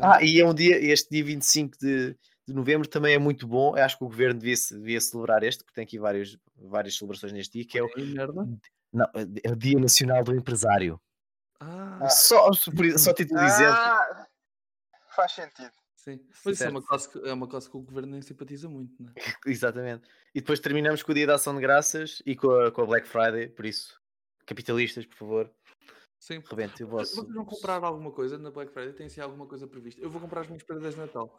Ah, 0.00 0.22
e 0.22 0.40
é 0.40 0.46
um 0.46 0.54
dia, 0.54 0.76
este 0.78 1.10
dia 1.10 1.24
25 1.24 1.76
de, 1.78 2.16
de 2.46 2.54
novembro 2.54 2.88
também 2.88 3.14
é 3.14 3.18
muito 3.18 3.46
bom. 3.46 3.76
Eu 3.76 3.84
acho 3.84 3.96
que 3.98 4.04
o 4.04 4.08
governo 4.08 4.38
devia, 4.40 4.54
devia 4.72 5.00
celebrar 5.00 5.42
este, 5.42 5.64
porque 5.64 5.74
tem 5.74 5.84
aqui 5.84 5.98
várias, 5.98 6.36
várias 6.56 6.96
celebrações 6.96 7.32
neste 7.32 7.52
dia, 7.58 7.66
que 7.66 7.78
é 7.78 7.82
o, 7.82 7.88
não, 8.92 9.06
é 9.44 9.50
o 9.50 9.56
Dia 9.56 9.78
Nacional 9.78 10.22
do 10.24 10.34
Empresário. 10.34 11.00
Ah, 11.60 11.98
Ah. 12.02 12.08
Só, 12.08 12.52
só 12.52 13.12
título 13.12 13.40
exemplo. 13.40 13.74
Ah, 13.74 14.26
faz 15.14 15.32
sentido. 15.32 15.72
Sim. 16.16 16.24
Mas 16.44 16.54
isso 16.54 16.64
é 16.64 16.68
uma, 16.70 16.82
classe 16.82 17.08
que, 17.10 17.18
é 17.28 17.32
uma 17.32 17.48
classe 17.48 17.70
que 17.70 17.76
o 17.76 17.80
governo 17.80 18.12
nem 18.12 18.22
simpatiza 18.22 18.68
muito, 18.68 19.02
não 19.02 19.10
é? 19.10 19.14
Exatamente. 19.46 20.08
E 20.34 20.40
depois 20.40 20.60
terminamos 20.60 21.02
com 21.02 21.12
o 21.12 21.14
Dia 21.14 21.26
da 21.26 21.34
Ação 21.34 21.54
de 21.54 21.60
Graças 21.60 22.22
e 22.24 22.34
com 22.36 22.50
a, 22.50 22.70
com 22.70 22.82
a 22.82 22.86
Black 22.86 23.06
Friday, 23.08 23.48
por 23.48 23.64
isso, 23.66 24.00
capitalistas, 24.46 25.06
por 25.06 25.16
favor, 25.16 25.52
Sim. 26.18 26.42
rebentem 26.48 26.86
o 26.86 26.90
Vocês 26.90 27.26
vão 27.32 27.44
comprar 27.44 27.82
alguma 27.84 28.10
coisa 28.10 28.36
na 28.38 28.50
Black 28.50 28.72
Friday? 28.72 28.92
Tem 28.92 29.06
assim 29.06 29.20
alguma 29.20 29.46
coisa 29.46 29.66
prevista? 29.66 30.00
Eu 30.00 30.10
vou 30.10 30.20
comprar 30.20 30.40
as 30.42 30.46
minhas 30.48 30.62
prendas 30.62 30.94
de 30.94 31.00
Natal. 31.00 31.38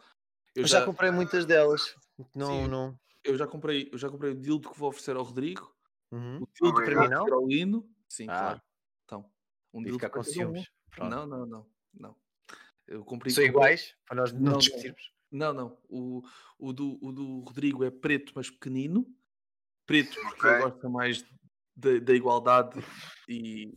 Eu 0.55 0.63
Eu 0.63 0.67
já 0.67 0.83
comprei 0.85 1.11
muitas 1.11 1.45
delas. 1.45 1.95
Não, 2.35 2.47
Sim. 2.63 2.67
não. 2.67 2.99
eu 3.23 3.37
já 3.37 3.45
comprei, 3.45 3.89
eu 3.91 3.97
já 3.97 4.09
comprei 4.09 4.31
o 4.31 4.35
dildo 4.35 4.69
que 4.71 4.77
vou 4.79 4.89
oferecer 4.89 5.15
ao 5.15 5.23
Rodrigo, 5.23 5.73
Uhum. 6.11 6.41
o 6.41 6.47
dildo 6.53 6.83
Para 6.83 7.01
mim, 7.01 7.07
não? 7.07 7.21
oferecer 7.23 7.33
ao 7.33 7.47
Lino. 7.47 7.89
Sim, 8.09 8.25
Ah. 8.29 8.39
claro. 8.39 8.61
Então, 9.05 9.31
um 9.73 9.81
dildo 9.83 9.97
ficar 9.99 10.09
para 10.09 10.23
com 10.23 10.29
um. 10.29 10.33
ciúmes. 10.33 10.67
Não, 10.97 11.25
não, 11.27 11.45
não, 11.45 11.67
não. 11.93 12.15
Eu 12.89 13.05
comprei 13.05 13.31
São 13.31 13.43
iguais, 13.43 13.95
para 14.07 14.17
nós 14.17 14.33
não, 14.33 14.53
Não, 14.53 14.57
discutirmos. 14.57 15.13
Não, 15.31 15.53
não. 15.53 15.77
O, 15.87 16.23
o, 16.57 16.73
do, 16.73 16.97
o 17.01 17.11
do 17.11 17.41
Rodrigo 17.41 17.83
é 17.83 17.91
preto, 17.91 18.33
mas 18.35 18.49
pequenino. 18.49 19.05
Preto 19.85 20.15
porque 20.15 20.47
Ok. 20.47 20.49
ele 20.49 20.63
gosta 20.63 20.89
mais 20.89 21.23
da, 21.75 21.99
da 21.99 22.15
igualdade 22.15 22.83
e, 23.27 23.67
e 23.67 23.73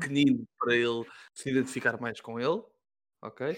pequenino 0.00 0.44
para 0.58 0.74
ele 0.74 1.04
se 1.32 1.48
identificar 1.48 2.00
mais 2.00 2.20
com 2.20 2.40
ele. 2.40 2.60
Ok? 3.22 3.56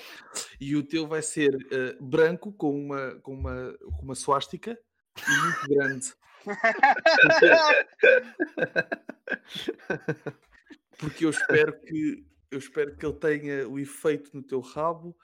E 0.61 0.77
o 0.77 0.83
teu 0.83 1.07
vai 1.07 1.23
ser 1.23 1.57
eh, 1.73 1.97
branco 2.00 2.53
com 2.53 2.79
uma, 2.79 3.15
com, 3.21 3.33
uma, 3.35 3.73
com 3.79 4.03
uma 4.03 4.15
suástica 4.15 4.79
e 5.17 5.31
muito 5.43 5.67
grande. 5.69 6.12
Porque 10.99 11.25
eu 11.25 11.31
espero 11.31 11.81
que 11.81 12.27
eu 12.50 12.59
espero 12.59 12.97
que 12.97 13.05
ele 13.05 13.19
tenha 13.19 13.69
o 13.69 13.78
efeito 13.78 14.31
no 14.35 14.43
teu 14.43 14.61
rabo 14.61 15.17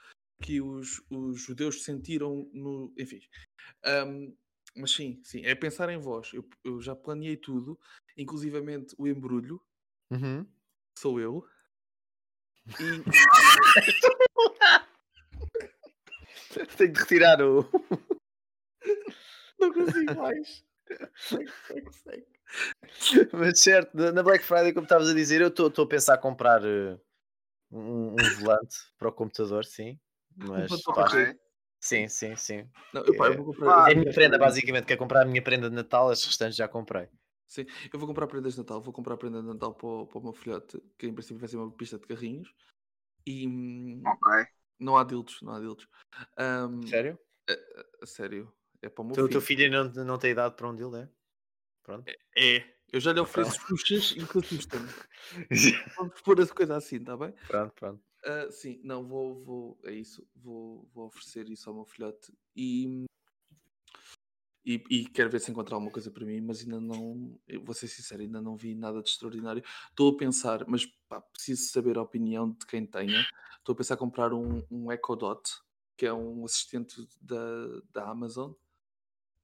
que 0.42 0.60
os, 0.60 1.02
os 1.10 1.40
judeus 1.40 1.84
sentiram 1.84 2.48
no. 2.52 2.92
Enfim. 2.98 3.20
Ahm, 3.84 4.34
mas 4.76 4.90
sim, 4.90 5.20
sim, 5.24 5.44
é 5.44 5.54
pensar 5.54 5.88
em 5.88 5.98
vós. 5.98 6.32
Eu, 6.32 6.46
eu 6.64 6.80
já 6.80 6.94
planeei 6.96 7.36
tudo, 7.36 7.78
inclusivamente 8.16 8.94
o 8.98 9.06
embrulho, 9.06 9.60
Uhum. 10.10 10.46
sou 10.98 11.18
eu. 11.20 11.46
E 12.66 13.04
Tenho 16.76 16.92
de 16.92 17.00
retirar 17.00 17.40
o. 17.42 17.62
não 19.58 19.72
consigo 19.72 20.14
mais. 20.16 20.64
Mas 23.32 23.58
certo, 23.60 23.94
na 23.94 24.22
Black 24.22 24.44
Friday, 24.44 24.72
como 24.72 24.84
estavas 24.84 25.08
a 25.08 25.14
dizer, 25.14 25.40
eu 25.40 25.48
estou 25.48 25.70
a 25.84 25.88
pensar 25.88 26.18
comprar 26.18 26.62
eh, 26.64 26.98
um, 27.74 28.24
um 28.24 28.28
volante 28.28 28.76
para 28.98 29.08
o 29.08 29.12
computador, 29.12 29.64
sim. 29.64 29.98
Mas 30.36 30.68
volante 30.68 30.84
para 30.84 30.92
o 30.92 30.94
pá, 30.94 31.34
sim, 31.80 32.08
sim, 32.08 32.36
sim. 32.36 32.68
Não, 32.92 33.02
eu, 33.04 33.14
pá, 33.14 33.26
eu 33.26 33.34
É- 33.34 33.36
vou 33.36 33.46
comprar. 33.46 33.70
Ah, 33.70 33.90
É 33.90 33.92
a 33.92 33.96
minha 33.96 34.12
prenda, 34.12 34.38
basicamente. 34.38 34.86
Quer 34.86 34.96
comprar 34.96 35.22
a 35.22 35.24
minha 35.24 35.42
prenda 35.42 35.68
de 35.68 35.76
Natal, 35.76 36.10
as 36.10 36.24
restantes 36.24 36.56
já 36.56 36.68
comprei. 36.68 37.08
Sim, 37.46 37.66
eu 37.92 37.98
vou 37.98 38.08
comprar 38.08 38.26
prendas 38.26 38.54
de 38.54 38.58
Natal. 38.60 38.80
Vou 38.80 38.92
comprar 38.92 39.16
prenda 39.16 39.40
de 39.40 39.46
Natal 39.46 39.74
para 39.74 39.86
o, 39.86 40.06
para 40.06 40.18
o 40.18 40.22
meu 40.22 40.32
filhote, 40.32 40.80
que 40.98 41.06
em 41.06 41.14
princípio 41.14 41.38
vai 41.38 41.48
ser 41.48 41.56
uma 41.56 41.70
pista 41.70 41.98
de 41.98 42.06
carrinhos. 42.06 42.52
E 43.26 43.46
hum, 43.48 44.02
Ok. 44.06 44.46
não 44.78 44.96
há 44.96 45.04
dildos, 45.04 45.40
não 45.42 45.54
há 45.54 45.60
dildos. 45.60 45.88
Ahm, 46.38 46.80
Sério? 46.88 47.18
a 48.02 48.06
sério, 48.06 48.52
é 48.82 48.88
para 48.88 49.02
o 49.02 49.06
meu 49.06 49.16
Então, 49.16 49.24
o 49.24 49.28
teu 49.28 49.40
filho. 49.40 49.48
filho 49.48 49.70
não, 49.70 50.04
não 50.04 50.18
tem 50.18 50.32
idade 50.32 50.56
para 50.56 50.68
um 50.68 50.74
deal, 50.74 50.94
é? 50.96 51.08
Pronto. 51.82 52.12
É, 52.36 52.73
eu 52.92 53.00
já 53.00 53.12
lhe 53.12 53.20
ofereço 53.20 53.58
xuxas 53.66 54.14
e 54.16 54.26
que 54.26 54.38
assustam-me. 54.38 54.88
Vamos 55.96 56.20
pôr 56.20 56.40
a 56.40 56.46
coisa 56.46 56.76
assim, 56.76 56.96
está 56.96 57.16
bem? 57.16 57.32
pronto, 57.48 57.74
pronto. 57.74 58.02
Ah, 58.24 58.48
sim, 58.50 58.80
não, 58.82 59.06
vou, 59.06 59.44
vou, 59.44 59.78
é 59.84 59.92
isso, 59.92 60.26
vou, 60.34 60.88
vou 60.94 61.06
oferecer 61.06 61.48
isso 61.50 61.68
ao 61.68 61.76
meu 61.76 61.84
filhote 61.84 62.32
e, 62.56 63.04
e, 64.64 64.82
e 64.90 65.04
quero 65.04 65.28
ver 65.28 65.40
se 65.40 65.50
encontrar 65.50 65.76
alguma 65.76 65.92
coisa 65.92 66.10
para 66.10 66.24
mim, 66.24 66.40
mas 66.40 66.62
ainda 66.62 66.80
não, 66.80 67.38
vou 67.62 67.74
ser 67.74 67.86
sincero, 67.88 68.22
ainda 68.22 68.40
não 68.40 68.56
vi 68.56 68.74
nada 68.74 69.02
de 69.02 69.10
extraordinário. 69.10 69.62
Estou 69.90 70.14
a 70.14 70.16
pensar, 70.16 70.64
mas 70.66 70.86
pá, 71.06 71.20
preciso 71.20 71.70
saber 71.70 71.98
a 71.98 72.02
opinião 72.02 72.50
de 72.50 72.64
quem 72.66 72.86
tenha. 72.86 73.26
Estou 73.58 73.74
a 73.74 73.76
pensar 73.76 73.94
em 73.94 73.98
comprar 73.98 74.32
um, 74.32 74.62
um 74.70 74.90
Echo 74.90 75.16
Dot, 75.16 75.42
que 75.96 76.06
é 76.06 76.12
um 76.12 76.44
assistente 76.46 77.06
da, 77.20 77.36
da 77.92 78.10
Amazon, 78.10 78.52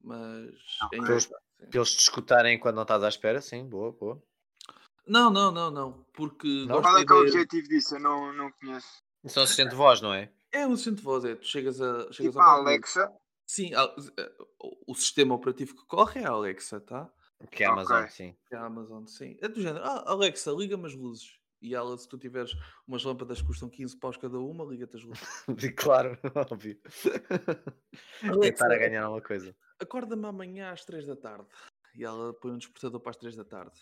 mas 0.02 0.50
ainda 0.92 1.21
sim. 1.21 1.28
Para 1.59 1.69
eles 1.78 1.90
te 1.95 2.00
escutarem 2.00 2.59
quando 2.59 2.76
não 2.76 2.83
estás 2.83 3.02
à 3.02 3.09
espera, 3.09 3.40
sim, 3.40 3.69
boa, 3.69 3.92
boa. 3.92 4.23
Não, 5.07 5.30
não, 5.30 5.50
não, 5.50 5.71
não, 5.71 5.92
porque 6.14 6.64
Não? 6.66 6.80
Qual 6.80 6.97
é 6.99 7.04
que 7.04 7.12
é 7.12 7.16
o 7.16 7.21
objetivo 7.21 7.69
disso? 7.69 7.97
Eu 7.97 8.00
não, 8.00 8.33
não 8.33 8.50
conheço. 8.52 9.02
Isso 9.25 9.38
é 9.38 9.42
um 9.42 9.45
assistente 9.45 9.71
de 9.71 9.76
voz, 9.76 10.00
não 10.00 10.14
é? 10.14 10.33
É 10.52 10.66
um 10.66 10.73
assistente 10.73 10.97
de 10.97 11.02
voz, 11.02 11.25
é. 11.25 11.35
Tu 11.35 11.47
chegas 11.47 11.80
a. 11.80 12.11
Chegas 12.12 12.33
Tipo 12.33 12.40
ao 12.40 12.49
a. 12.49 12.52
Alexa. 12.61 13.12
Sim, 13.47 13.75
a- 13.75 13.95
o- 14.87 14.95
sistema 14.95 15.35
operativo 15.35 15.75
que 15.75 15.85
corre 15.87 16.21
é 16.21 16.25
a 16.26 16.30
Alexa, 16.30 16.80
tá? 16.80 17.11
Que 17.50 17.64
é 17.64 17.66
a 17.66 17.73
Amazon, 17.73 17.99
Ok. 18.02 18.11
sim. 18.11 18.37
É 18.50 18.57
a 18.57 18.64
Amazon, 18.66 19.04
sim. 19.07 19.37
É 19.42 19.49
do 19.49 19.61
género. 19.61 19.85
Ah, 19.85 20.04
Alexa, 20.07 20.52
liga-me 20.52 20.87
as 20.87 20.95
luzes. 20.95 21.39
E 21.60 21.74
ela, 21.74 21.96
se 21.98 22.08
tu 22.08 22.16
tiveres 22.16 22.52
umas 22.86 23.04
lâmpadas 23.04 23.40
que 23.40 23.46
custam 23.46 23.68
15 23.68 23.96
paus 23.98 24.16
cada 24.16 24.38
uma, 24.38 24.64
liga-te 24.64 24.96
as 24.96 25.02
luzes. 25.02 25.44
claro, 25.76 26.18
óbvio. 26.50 26.80
Alexa, 28.22 28.48
estar 28.48 28.72
a 28.72 28.78
ganhar 28.78 29.04
alguma 29.04 29.20
coisa. 29.22 29.54
acorda-me 29.78 30.26
amanhã 30.26 30.70
às 30.72 30.84
3 30.84 31.06
da 31.06 31.14
tarde. 31.16 31.46
E 31.94 32.04
ela 32.04 32.32
põe 32.32 32.52
um 32.52 32.58
despertador 32.58 33.00
para 33.00 33.10
as 33.10 33.16
3 33.16 33.36
da 33.36 33.44
tarde. 33.44 33.78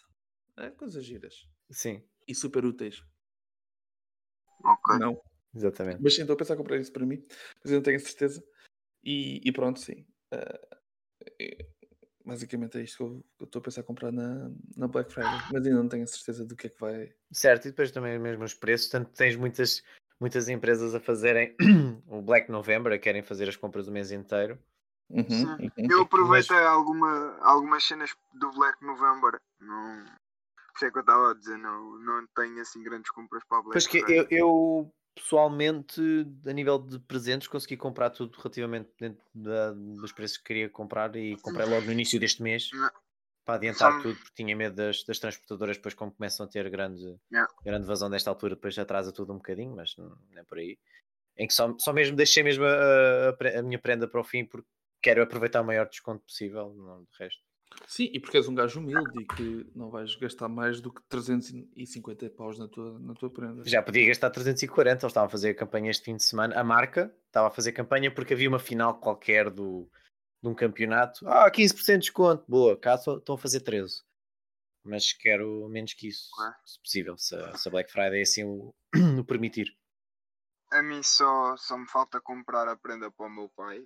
É 0.57 0.71
coisas 0.71 1.05
giras. 1.05 1.49
Sim, 1.71 2.03
E 2.27 2.35
super 2.35 2.65
úteis. 2.65 3.05
Ok. 4.65 4.99
Não. 4.99 5.21
exatamente. 5.55 6.03
Mas 6.03 6.15
sim, 6.17 6.23
estou 6.23 6.35
a 6.35 6.37
pensar 6.37 6.55
em 6.55 6.59
comprar 6.59 6.79
isso 6.79 6.93
para 6.93 7.07
mim, 7.07 7.25
mas 7.63 7.71
eu 7.71 7.77
não 7.77 7.83
tenho 7.83 8.01
certeza. 8.01 8.45
E, 9.05 9.41
e 9.49 9.53
pronto, 9.53 9.79
sim. 9.79 10.05
É- 10.33 10.79
basicamente 12.29 12.79
é 12.79 12.83
isto 12.83 12.99
que 12.99 13.03
eu 13.03 13.25
que 13.39 13.45
eu 13.45 13.47
estou 13.47 13.61
a 13.61 13.63
pensar 13.63 13.81
em 13.81 13.85
comprar 13.85 14.13
na, 14.13 14.51
na 14.77 14.87
Black 14.87 15.13
Friday, 15.13 15.41
mas 15.51 15.67
ainda 15.67 15.83
não 15.83 15.89
tenho 15.89 16.05
a 16.05 16.07
certeza 16.07 16.45
do 16.45 16.55
que 16.55 16.67
é 16.67 16.71
que 16.71 16.79
vai. 16.79 17.13
Certo, 17.33 17.67
e 17.67 17.71
depois 17.71 17.91
também 17.91 18.19
mesmo 18.19 18.45
os 18.45 18.55
preços, 18.55 18.89
tanto 18.89 19.11
tens 19.13 19.35
muitas, 19.35 19.83
muitas 20.21 20.49
empresas 20.49 20.95
a 20.95 21.01
fazerem 21.01 21.57
o 22.07 22.21
Black 22.21 22.51
November, 22.51 22.93
a 22.93 22.99
querem 22.99 23.23
fazer 23.23 23.49
as 23.49 23.57
compras 23.57 23.87
do 23.87 23.93
mês 23.93 24.13
inteiro. 24.13 24.59
Uhum, 25.11 25.25
uhum. 25.25 25.71
Eu 25.91 26.03
aproveitei 26.03 26.59
alguma, 26.59 27.39
algumas 27.41 27.83
cenas 27.83 28.15
do 28.35 28.51
Black 28.51 28.85
November. 28.85 29.41
Não... 29.59 30.05
Por 30.05 30.77
isso 30.77 30.85
é 30.85 30.91
que 30.91 30.99
eu 30.99 31.01
estava 31.01 31.31
a 31.31 31.35
dizer, 31.35 31.57
não, 31.57 31.99
não 31.99 32.27
tenho 32.37 32.61
assim 32.61 32.83
grandes 32.83 33.11
compras 33.11 33.43
para 33.49 33.59
a 33.59 33.63
Black 33.63 33.73
Pois 33.73 33.87
que 33.87 34.01
Friday. 34.01 34.27
eu, 34.31 34.39
eu, 34.39 34.95
pessoalmente, 35.21 36.01
a 36.47 36.53
nível 36.53 36.79
de 36.79 36.99
presentes, 37.01 37.49
consegui 37.49 37.77
comprar 37.77 38.11
tudo 38.11 38.37
relativamente 38.37 38.91
dentro 38.99 39.23
da- 39.35 39.73
dos 39.73 40.13
preços 40.13 40.39
que 40.39 40.45
queria 40.45 40.69
comprar 40.69 41.15
e 41.17 41.37
comprei 41.39 41.67
logo 41.67 41.87
no 41.87 41.93
início 41.93 42.19
deste 42.21 42.43
mês 42.43 42.71
para 43.45 43.55
adiantar 43.57 43.93
Só- 43.93 44.03
tudo, 44.03 44.17
porque 44.17 44.35
tinha 44.35 44.55
medo 44.57 44.77
das, 44.77 45.03
das 45.05 45.19
transportadoras 45.19 45.77
depois 45.77 45.95
como 45.95 46.13
começam 46.13 46.45
a 46.47 46.49
ter 46.49 46.69
grande, 46.71 47.19
Yeah. 47.33 47.53
grande 47.65 47.87
vazão 47.87 48.11
desta 48.11 48.31
altura, 48.31 48.55
depois 48.55 48.79
atrasa 48.79 49.13
tudo 49.13 49.33
um 49.33 49.37
bocadinho, 49.37 49.75
mas 49.75 49.97
não 49.97 50.09
não 50.31 50.39
é 50.39 50.45
por 50.45 50.59
aí. 50.59 50.79
Em 51.37 51.47
que 51.47 51.55
só, 51.55 51.75
só 51.79 51.93
mesmo 51.93 52.17
deixei 52.17 52.43
mesmo 52.43 52.65
a, 52.65 53.31
a 53.31 53.59
a 53.61 53.63
minha 53.63 53.79
prenda 53.79 54.09
para 54.09 54.21
o 54.21 54.25
fim 54.25 54.45
porque 54.45 54.69
quero 55.03 55.23
aproveitar 55.23 55.61
o 55.63 55.65
maior 55.65 55.89
desconto 55.89 56.25
possível, 56.25 56.75
não 56.75 57.03
do 57.05 57.09
resto. 57.19 57.43
Sim, 57.87 58.11
e 58.13 58.21
porque 58.21 58.37
és 58.37 58.47
um 58.49 58.55
gajo 58.55 58.81
humilde 58.81 59.21
e 59.21 59.25
que 59.25 59.67
não 59.75 59.91
vais 59.91 60.15
gastar 60.17 60.49
mais 60.49 60.81
do 60.81 60.93
que 60.93 61.01
350 61.09 62.29
paus 62.31 62.59
na 62.59 62.69
tua, 62.69 62.99
na 62.99 63.15
tua 63.15 63.31
prenda. 63.31 63.63
Já 63.65 63.83
podia 63.83 64.07
gastar 64.07 64.31
340, 64.31 64.91
eles 65.05 65.11
estavam 65.11 65.27
a 65.27 65.31
fazer 65.31 65.51
a 65.51 65.55
campanha 65.55 65.91
este 65.91 66.05
fim 66.05 66.17
de 66.17 66.23
semana. 66.23 66.59
A 66.59 66.63
marca 66.65 67.15
estava 67.27 67.49
a 67.49 67.51
fazer 67.51 67.73
campanha 67.73 68.13
porque 68.15 68.35
havia 68.35 68.49
uma 68.49 68.59
final 68.59 68.99
qualquer 69.01 69.51
do, 69.51 69.89
de 70.43 70.49
um 70.49 70.55
campeonato. 70.55 71.27
Ah, 71.29 71.51
15% 71.51 71.87
de 71.95 71.99
desconto, 72.01 72.45
boa, 72.49 72.77
cá 72.77 72.95
estão 72.95 73.35
a 73.35 73.39
fazer 73.39 73.61
13. 73.61 74.03
Mas 74.85 75.13
quero 75.13 75.69
menos 75.69 75.93
que 75.95 76.09
isso, 76.09 76.29
Ok. 76.39 76.55
se 76.65 76.81
possível, 76.81 77.19
se, 77.19 77.35
a- 77.35 77.55
se 77.57 77.69
a 77.69 77.71
Black 77.71 77.91
Friday 77.91 78.23
assim 78.23 78.45
o, 78.45 78.75
o 79.21 79.25
permitir. 79.25 79.67
A 80.71 80.83
mim 80.83 81.03
só, 81.03 81.57
só 81.57 81.77
me 81.79 81.89
falta 81.89 82.21
comprar 82.21 82.69
a 82.69 82.77
prenda 82.77 83.11
para 83.11 83.27
o 83.27 83.31
meu 83.31 83.49
pai. 83.57 83.85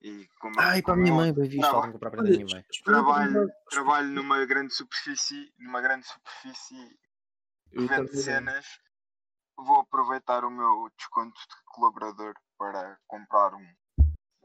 E 0.00 0.28
como, 0.40 0.54
Ah, 0.60 0.78
e 0.78 0.82
para 0.82 0.94
a 0.94 0.96
minha 0.96 1.12
mãe, 1.12 1.32
bem 1.32 1.48
visto, 1.48 1.68
falta 1.70 1.90
comprar 1.90 2.10
para 2.10 2.20
a 2.20 2.22
minha 2.22 2.46
mãe. 2.46 2.64
trabalho, 2.84 3.50
trabalho 3.68 4.08
numa 4.08 4.44
grande 4.46 4.72
superfície, 4.72 5.52
numa 5.58 5.80
grande 5.80 6.06
superfície 6.06 6.98
Eu 7.72 7.88
também. 7.88 8.06
cenas, 8.06 8.64
vou 9.56 9.80
aproveitar 9.80 10.44
o 10.44 10.50
meu 10.50 10.88
desconto 10.96 11.34
de 11.40 11.56
colaborador 11.66 12.34
para 12.56 12.96
comprar 13.08 13.54
um, 13.54 13.74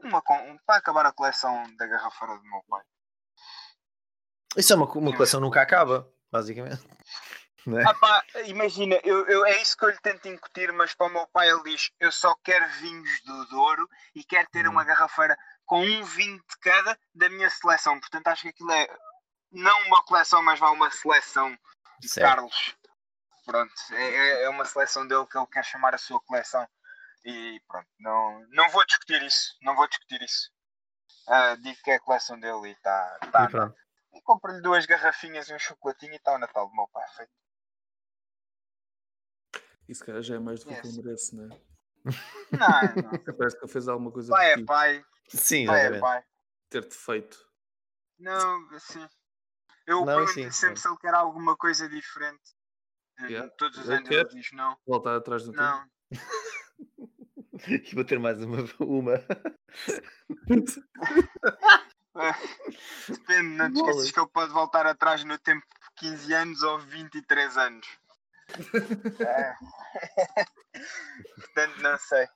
uma, 0.00 0.18
um- 0.42 0.58
para 0.66 0.76
acabar 0.78 1.06
a 1.06 1.12
coleção 1.12 1.72
da 1.76 1.86
garrafeira 1.86 2.36
do 2.36 2.42
meu 2.44 2.62
pai. 2.68 2.82
Isso 4.56 4.72
é 4.72 4.76
uma, 4.76 4.86
uma 4.90 5.12
coleção 5.14 5.40
nunca 5.40 5.62
acaba, 5.62 6.12
basicamente. 6.32 6.82
Não 7.66 7.78
é? 7.80 7.84
Ah 7.88 7.94
pá, 7.94 8.24
imagina, 8.46 8.98
eu, 9.04 9.26
eu- 9.26 9.46
é 9.46 9.60
isso 9.62 9.76
que 9.76 9.84
eu 9.84 9.90
lhe 9.90 9.98
tento 10.00 10.28
incutir, 10.28 10.70
mas 10.72 10.94
para 10.94 11.06
o 11.06 11.10
meu 11.10 11.26
pai 11.28 11.48
ele 11.50 11.62
diz: 11.64 11.90
Eu 11.98 12.12
só 12.12 12.34
quero 12.44 12.68
vinhos 12.80 13.20
do 13.22 13.44
Douro 13.46 13.88
e 14.14 14.22
quero 14.24 14.48
ter 14.50 14.66
uma 14.68 14.84
garrafeira 14.84 15.36
com 15.64 15.80
um 15.80 16.04
vinho 16.04 16.36
de 16.38 16.58
cada 16.60 16.98
da 17.14 17.28
minha 17.30 17.48
seleção. 17.50 17.98
Portanto, 17.98 18.28
acho 18.28 18.42
que 18.42 18.48
aquilo 18.48 18.70
é 18.72 18.86
não 19.50 19.80
uma 19.86 20.04
coleção, 20.04 20.42
mas 20.42 20.58
vai 20.58 20.70
uma 20.72 20.90
seleção 20.90 21.56
de 22.00 22.08
Certo. 22.08 22.28
Carlos. 22.28 22.76
Pronto, 23.46 23.72
é, 23.92 24.04
é- 24.16 24.42
é 24.44 24.48
uma 24.48 24.64
seleção 24.64 25.06
dele 25.06 25.26
que 25.26 25.36
ele 25.38 25.46
quer 25.46 25.64
chamar 25.64 25.94
a 25.94 25.98
sua 25.98 26.20
coleção. 26.20 26.66
E 27.24 27.60
pronto, 27.68 27.88
não, 27.98 28.46
não 28.50 28.68
vou 28.70 28.84
discutir 28.84 29.22
isso. 29.22 29.54
Não 29.62 29.74
vou 29.74 29.86
discutir 29.88 30.20
isso. 30.22 30.50
Ah, 31.28 31.54
digo 31.56 31.78
que 31.82 31.90
é 31.90 31.94
a 31.94 32.00
coleção 32.00 32.38
dele 32.38 32.68
e 32.68 32.72
está. 32.72 33.18
Tá, 33.32 33.44
E 33.44 33.48
pronto. 33.50 33.74
e 34.14 34.20
compro-lhe 34.22 34.60
duas 34.60 34.84
garrafinhas 34.84 35.48
e 35.48 35.54
um 35.54 35.58
chocolatinho 35.58 36.12
e 36.12 36.16
está 36.16 36.32
o 36.34 36.38
Natal 36.38 36.68
do 36.68 36.74
meu 36.74 36.86
pai 36.88 37.06
feito. 37.16 37.32
Isso, 39.88 40.04
cara, 40.04 40.22
já 40.22 40.36
é 40.36 40.38
mais 40.38 40.60
do 40.60 40.66
que 40.68 40.74
Yes. 40.74 40.84
ele 40.84 41.02
merece, 41.02 41.36
né? 41.36 41.48
Não, 42.04 42.12
não. 43.02 43.10
Parece 43.38 43.56
que 43.58 43.64
ele 43.64 43.72
fez 43.72 43.88
alguma 43.88 44.10
coisa 44.10 44.30
Pai 44.32 44.52
é 44.52 44.64
pai, 44.64 45.04
Sim, 45.28 45.66
pai 45.66 45.86
é 45.86 45.98
pai. 45.98 46.22
ter-te 46.70 46.94
feito. 46.94 47.38
Não, 48.18 48.68
assim. 48.74 49.06
Eu 49.86 50.04
Não, 50.04 50.26
sim, 50.26 50.50
sempre 50.50 50.76
sim. 50.76 50.82
se 50.82 50.88
ele 50.88 50.96
quer 50.98 51.14
alguma 51.14 51.56
coisa 51.56 51.88
diferente. 51.88 52.42
Eh, 53.20 53.26
Yeah. 53.28 53.50
Todos 53.58 53.78
os 53.78 53.88
anos 53.90 54.10
ele 54.10 54.24
diz 54.28 54.50
não. 54.52 54.76
Voltar 54.86 55.16
atrás 55.16 55.44
do 55.44 55.52
tempo. 55.52 55.62
Não. 55.62 55.84
E 57.68 57.94
vou 57.94 58.04
ter 58.04 58.18
mais 58.18 58.42
uma. 58.42 58.58
uma. 58.80 59.12
Depende, 63.08 63.56
não 63.56 63.72
te 63.72 63.78
esqueças 63.80 64.10
que 64.10 64.20
ele 64.20 64.28
pode 64.28 64.52
voltar 64.52 64.86
atrás 64.86 65.24
no 65.24 65.38
tempo 65.38 65.64
por 65.68 65.90
15 65.96 66.32
anos 66.34 66.62
ou 66.62 66.78
23 66.80 67.56
anos. 67.56 67.86
É. 69.20 69.54
Portanto, 71.36 71.80
não 71.80 71.98
sei. 71.98 72.26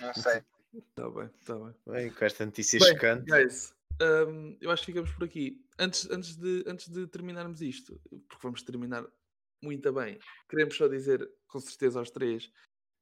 Não 0.00 0.14
sei. 0.14 0.42
Tá 0.94 1.08
bem, 1.08 1.28
tá 1.44 1.54
bem. 1.54 1.74
Bem, 1.86 2.10
com 2.10 2.24
esta 2.24 2.44
notícia 2.44 2.78
Bem, 2.78 2.88
chocante. 2.92 3.30
guys, 3.30 3.74
hum, 4.02 4.56
eu 4.60 4.70
acho 4.70 4.82
que 4.82 4.92
ficamos 4.92 5.10
por 5.12 5.24
aqui. 5.24 5.64
Antes, 5.78 6.08
antes, 6.10 6.36
de, 6.36 6.64
antes 6.66 6.88
de 6.88 7.06
terminarmos 7.06 7.60
isto, 7.62 8.00
porque 8.28 8.42
vamos 8.42 8.62
terminar 8.62 9.04
muito 9.62 9.92
bem, 9.92 10.18
queremos 10.48 10.76
só 10.76 10.86
dizer, 10.86 11.28
com 11.48 11.58
certeza, 11.60 11.98
aos 11.98 12.10
três, 12.10 12.50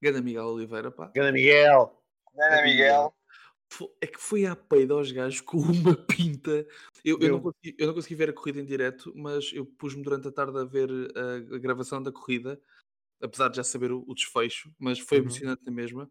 Ganda 0.01 0.23
Miguel 0.23 0.47
Oliveira, 0.47 0.91
pá. 0.91 1.11
Ganda 1.15 1.33
Miguel! 1.33 2.01
Ganda 2.35 2.63
Miguel. 2.63 3.15
É 4.01 4.07
que 4.07 4.21
foi 4.21 4.47
à 4.47 4.55
peida 4.57 4.95
aos 4.95 5.11
gajos 5.13 5.41
com 5.41 5.59
uma 5.89 5.95
pinta. 5.97 6.67
Eu, 7.05 7.19
eu, 7.21 7.33
não 7.33 7.41
consegui, 7.41 7.75
eu 7.79 7.87
não 7.87 7.95
consegui 7.95 8.15
ver 8.15 8.31
a 8.31 8.33
corrida 8.33 8.61
em 8.61 8.65
direto, 8.65 9.13
mas 9.15 9.51
eu 9.53 9.65
pus-me 9.67 10.03
durante 10.03 10.29
a 10.29 10.33
tarde 10.33 10.59
a 10.59 10.65
ver 10.65 10.91
a, 11.17 11.55
a 11.55 11.59
gravação 11.59 12.03
da 12.03 12.11
corrida, 12.13 12.61
apesar 13.21 13.49
de 13.49 13.57
já 13.57 13.65
saber 13.65 13.93
o, 13.93 14.05
o 14.07 14.15
desfecho, 14.15 14.71
mas 14.79 14.99
foi 14.99 15.19
Uhum. 15.19 15.25
emocionante 15.25 15.63
na 15.65 15.73
mesma. 15.73 16.11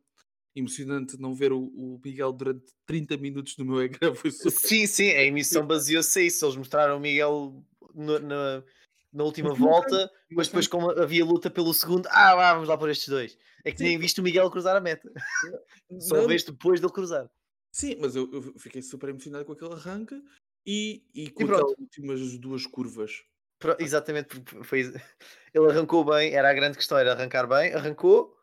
emocionante 0.55 1.19
não 1.19 1.33
ver 1.33 1.51
o, 1.51 1.63
o 1.65 1.99
Miguel 2.03 2.31
durante 2.31 2.65
30 2.85 3.17
minutos 3.17 3.57
no 3.57 3.65
meu 3.65 3.81
ecrã. 3.83 4.13
Foi 4.13 4.29
super. 4.31 4.51
Sim, 4.51 4.85
sim, 4.85 5.09
a 5.11 5.23
emissão 5.23 5.65
baseou-se 5.67 6.19
a 6.19 6.21
isso. 6.23 6.45
Eles 6.45 6.55
mostraram 6.55 6.97
o 6.97 6.99
Miguel 6.99 7.63
no- 7.95 8.19
na, 8.19 8.63
na 9.11 9.23
última 9.23 9.53
volta, 9.53 10.11
mas 10.31 10.47
depois, 10.47 10.67
como 10.67 10.91
havia 10.91 11.25
luta 11.25 11.49
pelo 11.49 11.73
segundo, 11.73 12.07
ah, 12.11 12.35
vá, 12.35 12.53
vamos 12.53 12.67
lá 12.69 12.77
por 12.77 12.89
estes 12.89 13.07
dois. 13.09 13.37
É 13.63 13.71
que 13.71 13.81
nem 13.81 13.97
viste 13.97 14.19
o 14.19 14.23
Miguel 14.23 14.49
cruzar 14.51 14.75
a 14.75 14.81
meta, 14.81 15.11
só 15.99 16.17
Não, 16.17 16.27
vês 16.27 16.43
depois 16.43 16.79
dele 16.81 16.91
cruzar. 16.91 17.29
Sim, 17.73 17.95
mas 17.99 18.15
eu, 18.15 18.29
eu 18.31 18.41
fiquei 18.59 18.81
super 18.83 19.09
emocionado 19.09 19.45
com 19.45 19.53
aquele 19.53 19.73
arranque 19.73 20.21
e, 20.65 21.03
e 21.13 21.31
com 21.31 21.41
E 21.41 21.45
aquelas 21.45 21.73
últimas 21.79 22.37
duas 22.37 22.65
curvas. 22.67 23.23
Pro- 23.59 23.75
Exatamente, 23.79 24.43
foi, 24.63 24.81
ele 25.53 25.71
arrancou 25.71 26.05
bem, 26.05 26.33
era 26.33 26.49
a 26.49 26.53
grande 26.53 26.77
questão, 26.77 26.97
era 26.97 27.13
arrancar 27.13 27.47
bem, 27.47 27.73
arrancou, 27.73 28.37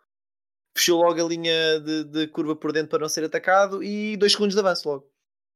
fechou 0.76 1.00
logo 1.00 1.20
a 1.24 1.28
linha 1.28 1.78
de, 1.80 2.04
de 2.04 2.28
curva 2.28 2.56
por 2.56 2.72
dentro 2.72 2.90
para 2.90 3.00
não 3.00 3.08
ser 3.08 3.24
atacado 3.24 3.82
e 3.84 4.16
dois 4.16 4.32
segundos 4.32 4.54
de 4.54 4.60
avanço 4.60 4.88
logo. 4.88 5.10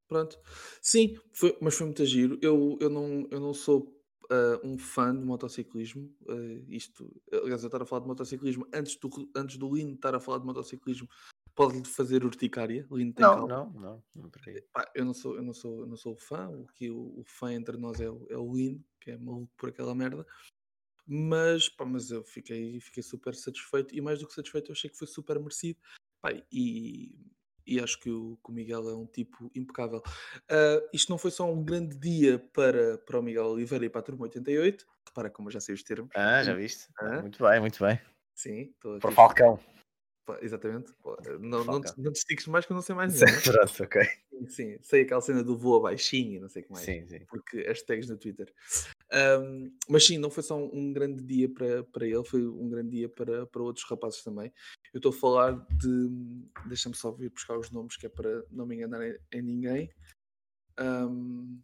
Pronto. 0.08 0.38
Sim, 0.82 1.18
foi, 1.32 1.56
mas 1.60 1.74
foi 1.74 1.86
muito 1.86 2.04
giro. 2.04 2.38
Eu, 2.42 2.76
eu, 2.80 2.90
não, 2.90 3.26
eu 3.30 3.40
não 3.40 3.54
sou 3.54 4.00
ah, 4.30 4.60
um 4.62 4.78
fã 4.78 5.16
de 5.16 5.24
motociclismo. 5.24 6.14
ah, 6.28 6.34
isto, 6.68 7.10
aliás, 7.32 7.62
eu 7.62 7.68
estar 7.68 7.82
a 7.82 7.86
falar 7.86 8.02
de 8.02 8.08
motociclismo 8.08 8.66
antes 8.72 8.96
do, 8.96 9.08
antes 9.34 9.56
do 9.56 9.74
Lino 9.74 9.94
estar 9.94 10.14
a 10.14 10.20
falar 10.20 10.38
de 10.38 10.46
motociclismo 10.46 11.08
pode-lhe 11.54 11.84
fazer 11.84 12.24
urticária. 12.24 12.86
Lino 12.90 13.12
tem 13.12 13.24
Não, 13.24 13.34
calma. 13.34 13.48
não, 13.48 13.80
não, 13.80 14.04
não. 14.14 14.30
Pá, 14.72 14.90
eu 14.94 15.04
não 15.04 15.14
sou, 15.14 15.36
eu 15.36 15.42
não 15.42 15.54
sou, 15.54 15.80
eu 15.80 15.86
não 15.86 15.96
sou 15.96 16.16
fã. 16.16 16.48
O 16.48 16.66
que 16.66 16.90
o, 16.90 17.20
o 17.20 17.24
fã 17.24 17.52
entre 17.52 17.76
nós 17.76 18.00
é 18.00 18.10
o, 18.10 18.26
é 18.30 18.36
o 18.36 18.54
Lino, 18.54 18.84
que 19.00 19.10
é 19.10 19.16
maluco 19.16 19.52
por 19.56 19.68
aquela 19.68 19.94
merda. 19.94 20.26
Mas, 21.06 21.68
pá, 21.68 21.84
mas 21.84 22.10
eu 22.10 22.24
fiquei, 22.24 22.80
fiquei 22.80 23.02
super 23.02 23.34
satisfeito 23.34 23.94
e 23.94 24.00
mais 24.00 24.18
do 24.18 24.26
que 24.26 24.34
satisfeito, 24.34 24.70
eu 24.70 24.72
achei 24.72 24.90
que 24.90 24.96
foi 24.96 25.06
super 25.06 25.38
merecido. 25.38 25.78
Pá, 26.22 26.32
e, 26.50 27.14
e 27.66 27.78
acho 27.78 28.00
que 28.00 28.10
o, 28.10 28.38
que 28.42 28.50
o 28.50 28.54
Miguel 28.54 28.88
é 28.88 28.94
um 28.94 29.06
tipo 29.06 29.50
impecável. 29.54 30.02
Ah, 30.48 30.80
isto 30.92 31.10
não 31.10 31.18
foi 31.18 31.30
só 31.30 31.50
um 31.50 31.62
grande 31.62 31.96
dia 31.98 32.38
para, 32.52 32.98
para 32.98 33.18
o 33.18 33.22
Miguel 33.22 33.46
Oliveira 33.46 33.84
e 33.84 33.90
para 33.90 34.00
a 34.00 34.04
Turma 34.04 34.24
88. 34.24 34.86
Repara 35.06 35.30
como 35.30 35.48
eu 35.48 35.52
já 35.52 35.60
sei 35.60 35.74
os 35.74 35.82
termos. 35.82 36.10
Ah, 36.14 36.42
já 36.42 36.54
viste? 36.54 36.88
Hã? 37.00 37.20
Muito 37.20 37.42
bem, 37.42 37.60
muito 37.60 37.84
bem. 37.84 38.00
Sim, 38.34 38.62
estou 38.62 38.98
Para 38.98 39.08
o 39.08 39.12
aqui. 39.12 39.16
Falcão. 39.16 39.60
Pá, 40.24 40.38
Exatamente. 40.40 40.92
Pá, 41.02 41.16
Não, 41.38 41.64
não, 41.64 41.80
te- 41.82 41.92
não 41.98 42.12
te 42.12 42.16
estiques 42.16 42.46
mais 42.46 42.64
que 42.64 42.72
eu 42.72 42.74
não 42.74 42.82
sei 42.82 42.94
mais 42.94 43.12
nenhum. 43.20 43.40
Pronto, 43.42 43.82
ok. 43.82 44.02
Sim, 44.30 44.48
sim, 44.48 44.78
sei 44.82 45.02
aquela 45.02 45.20
cena 45.20 45.44
do 45.44 45.56
voa 45.56 45.80
baixinho 45.80 46.32
e 46.36 46.40
não 46.40 46.48
sei 46.48 46.62
o 46.62 46.66
que 46.66 46.72
mais. 46.72 46.84
Sim, 46.84 47.06
sim. 47.06 47.24
porque 47.26 47.62
hashtags 47.62 48.08
no 48.08 48.16
Twitter. 48.16 48.52
Ahm, 49.12 49.70
mas 49.88 50.06
sim, 50.06 50.18
não 50.18 50.30
foi 50.30 50.42
só 50.42 50.56
um, 50.56 50.70
um 50.72 50.92
grande 50.92 51.22
dia 51.22 51.48
para, 51.48 51.84
para 51.84 52.06
ele, 52.06 52.24
foi 52.24 52.46
um 52.46 52.68
grande 52.68 52.90
dia 52.90 53.08
para, 53.08 53.46
para 53.46 53.62
outros 53.62 53.84
rapazes 53.88 54.22
também. 54.22 54.52
Eu 54.92 54.98
estou 54.98 55.10
a 55.10 55.14
falar 55.14 55.52
de. 55.76 56.08
Deixa-me 56.66 56.96
só 56.96 57.12
vir 57.12 57.30
buscar 57.30 57.58
os 57.58 57.70
nomes, 57.70 57.96
que 57.96 58.06
é 58.06 58.08
para 58.08 58.44
não 58.50 58.66
me 58.66 58.76
enganar 58.76 59.06
em, 59.06 59.16
em 59.32 59.42
ninguém. 59.42 59.90
Ahm, 60.78 61.60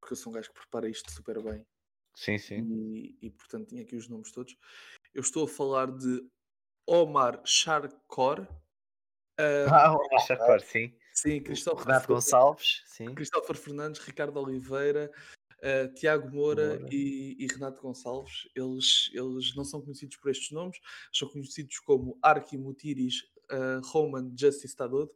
porque 0.00 0.12
eu 0.12 0.16
sou 0.16 0.30
um 0.32 0.34
gajo 0.34 0.48
que 0.48 0.54
prepara 0.60 0.88
isto 0.88 1.10
super 1.10 1.42
bem 1.42 1.66
Sim, 2.14 2.38
sim. 2.38 2.62
e, 2.62 3.18
e, 3.20 3.30
portanto 3.30 3.68
tinha 3.68 3.82
aqui 3.82 3.96
os 3.96 4.08
nomes 4.08 4.30
todos. 4.32 4.56
Eu 5.12 5.20
estou 5.20 5.44
a 5.44 5.48
falar 5.48 5.90
de 5.90 6.22
Omar 6.86 7.40
Charcor, 7.44 8.46
ahm, 9.38 9.68
Ah, 9.72 9.96
o 9.96 10.18
Chacor, 10.20 10.60
sim. 10.60 10.94
sim, 11.12 11.42
Cristóvão 11.42 11.84
Renato 11.84 12.08
Gonçalves, 12.08 12.82
sim. 12.86 13.14
Cristóvaro 13.14 13.58
Fernandes, 13.58 14.00
Ricardo 14.00 14.38
Oliveira, 14.40 15.10
eh, 15.62 15.88
Tiago 15.88 16.28
Moura, 16.30 16.74
Moura. 16.78 16.88
E, 16.92 17.36
e 17.38 17.46
Renato 17.46 17.82
Gonçalves. 17.82 18.48
Eles, 18.54 19.10
eles 19.12 19.54
não 19.56 19.64
são 19.64 19.80
conhecidos 19.82 20.16
por 20.16 20.30
estes 20.30 20.50
nomes, 20.52 20.78
são 21.12 21.28
conhecidos 21.28 21.78
como 21.80 22.18
Arki 22.22 22.56
Mutiris, 22.56 23.24
eh, 23.50 23.80
Roman 23.84 24.32
Justice 24.38 24.76
Tadod, 24.76 25.10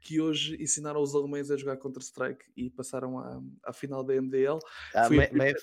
que 0.00 0.20
hoje 0.20 0.62
ensinaram 0.62 1.00
os 1.02 1.14
alemães 1.14 1.50
a 1.50 1.56
jogar 1.56 1.76
Counter-Strike 1.78 2.52
e 2.56 2.70
passaram 2.70 3.18
à, 3.18 3.40
à 3.64 3.72
final 3.72 4.04
da 4.04 4.14
MDL, 4.14 4.58
Ah, 4.94 5.04
Foi 5.08 5.16
me- 5.16 5.30
meio- 5.32 5.56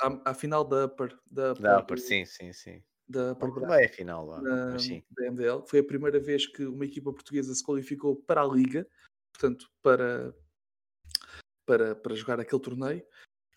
à, 0.00 0.30
à 0.30 0.34
final 0.34 0.64
da 0.64 0.84
Upper, 0.86 1.16
da 1.30 1.52
Upper, 1.52 1.86
por 1.86 1.96
do- 1.96 2.02
sim, 2.02 2.24
sim, 2.26 2.52
sim. 2.52 2.82
Da 3.08 3.34
Bracket 3.34 3.68
meio 3.68 3.88
final, 3.92 4.26
vá, 4.26 4.40
da, 4.40 4.76
da 4.76 5.30
MDL. 5.30 5.62
Foi 5.66 5.78
a 5.78 5.84
primeira 5.84 6.18
vez 6.18 6.46
que 6.46 6.64
uma 6.64 6.84
equipa 6.84 7.12
portuguesa 7.12 7.54
se 7.54 7.64
qualificou 7.64 8.16
para 8.16 8.42
a 8.42 8.46
Liga, 8.46 8.86
portanto, 9.32 9.70
para, 9.82 10.34
para, 11.64 11.94
para 11.94 12.14
jogar 12.14 12.40
aquele 12.40 12.62
torneio. 12.62 13.02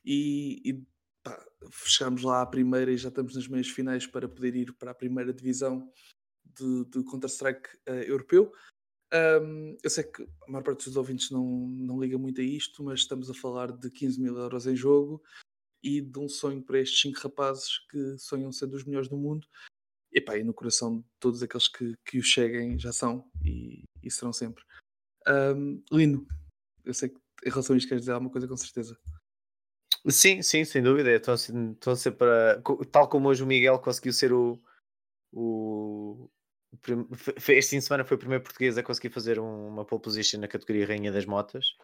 E, 0.06 0.62
e 0.64 0.86
pá, 1.24 1.44
chegámos 1.86 2.24
lá 2.24 2.42
à 2.42 2.46
primeira 2.46 2.92
e 2.92 2.98
já 2.98 3.10
estamos 3.10 3.36
nas 3.36 3.48
meias 3.48 3.70
finais 3.70 4.06
para 4.06 4.30
poder 4.30 4.56
ir 4.56 4.74
para 4.74 4.92
a 4.92 4.96
primeira 4.96 5.34
divisão 5.34 5.92
de, 6.46 6.86
de 6.86 7.04
Counter-Strike 7.04 7.70
eh, 7.88 8.10
europeu. 8.10 8.52
Ahm, 9.12 9.76
eu 9.84 9.90
sei 9.90 10.04
que 10.04 10.22
a 10.22 10.52
maior 10.52 10.64
parte 10.64 10.86
dos 10.86 10.96
ouvintes 10.96 11.32
não, 11.32 11.44
não 11.44 12.00
liga 12.00 12.18
muito 12.18 12.40
a 12.40 12.44
isto, 12.44 12.84
mas 12.84 13.00
estamos 13.00 13.30
a 13.30 13.34
falar 13.34 13.72
de 13.72 13.90
15 13.90 14.22
mil 14.22 14.38
euros 14.38 14.68
em 14.68 14.76
jogo 14.76 15.24
e 15.84 16.02
de 16.02 16.20
um 16.20 16.28
sonho 16.28 16.62
para 16.62 16.80
estes 16.80 17.00
cinco 17.02 17.20
rapazes 17.20 17.80
que 17.90 18.18
sonham 18.18 18.52
ser 18.52 18.68
dos 18.68 18.84
melhores 18.84 19.10
do 19.10 19.18
mundo. 19.18 19.48
E, 20.12 20.44
no 20.44 20.54
coração 20.54 21.00
de 21.00 21.06
todos 21.20 21.44
aqueles 21.44 21.68
que, 21.68 21.96
que 22.04 22.18
o 22.18 22.24
cheguem 22.24 22.80
já 22.80 22.92
são 22.92 23.30
e, 23.46 23.84
e 24.02 24.10
serão 24.10 24.34
sempre. 24.34 24.64
Ahm, 25.28 25.84
Lino, 25.92 26.28
eu 26.84 26.94
sei 26.94 27.10
que 27.10 27.18
em 27.46 27.50
relação 27.50 27.76
a 27.76 27.78
isto 27.78 27.88
queres 27.88 28.02
dizer 28.02 28.14
alguma 28.14 28.32
coisa 28.32 28.48
com 28.48 28.58
certeza. 28.58 28.98
Sim, 30.08 30.42
sim, 30.42 30.66
sem 30.66 30.82
dúvida. 30.82 31.12
Estou 31.12 31.34
a 31.34 31.38
ser, 31.38 31.56
estou 31.74 31.94
a 31.94 31.96
ser 31.96 32.12
para. 32.14 32.62
co- 32.64 32.84
Tal 32.86 33.08
como 33.08 33.30
hoje 33.30 33.44
o 33.44 33.48
Miguel 33.48 33.80
conseguiu 33.80 34.14
ser 34.14 34.34
o. 34.34 34.60
o 35.32 36.30
este 37.50 37.70
fim 37.72 37.78
de 37.78 37.82
semana 37.82 38.06
foi 38.06 38.16
o 38.16 38.20
primeiro 38.20 38.44
português 38.44 38.78
a 38.78 38.84
conseguir 38.84 39.10
fazer 39.10 39.40
um- 39.40 39.68
uma 39.68 39.86
pole 39.86 40.02
position 40.02 40.40
na 40.40 40.48
categoria 40.48 40.88
Rainha 40.88 41.12
das 41.12 41.26
Motas. 41.26 41.76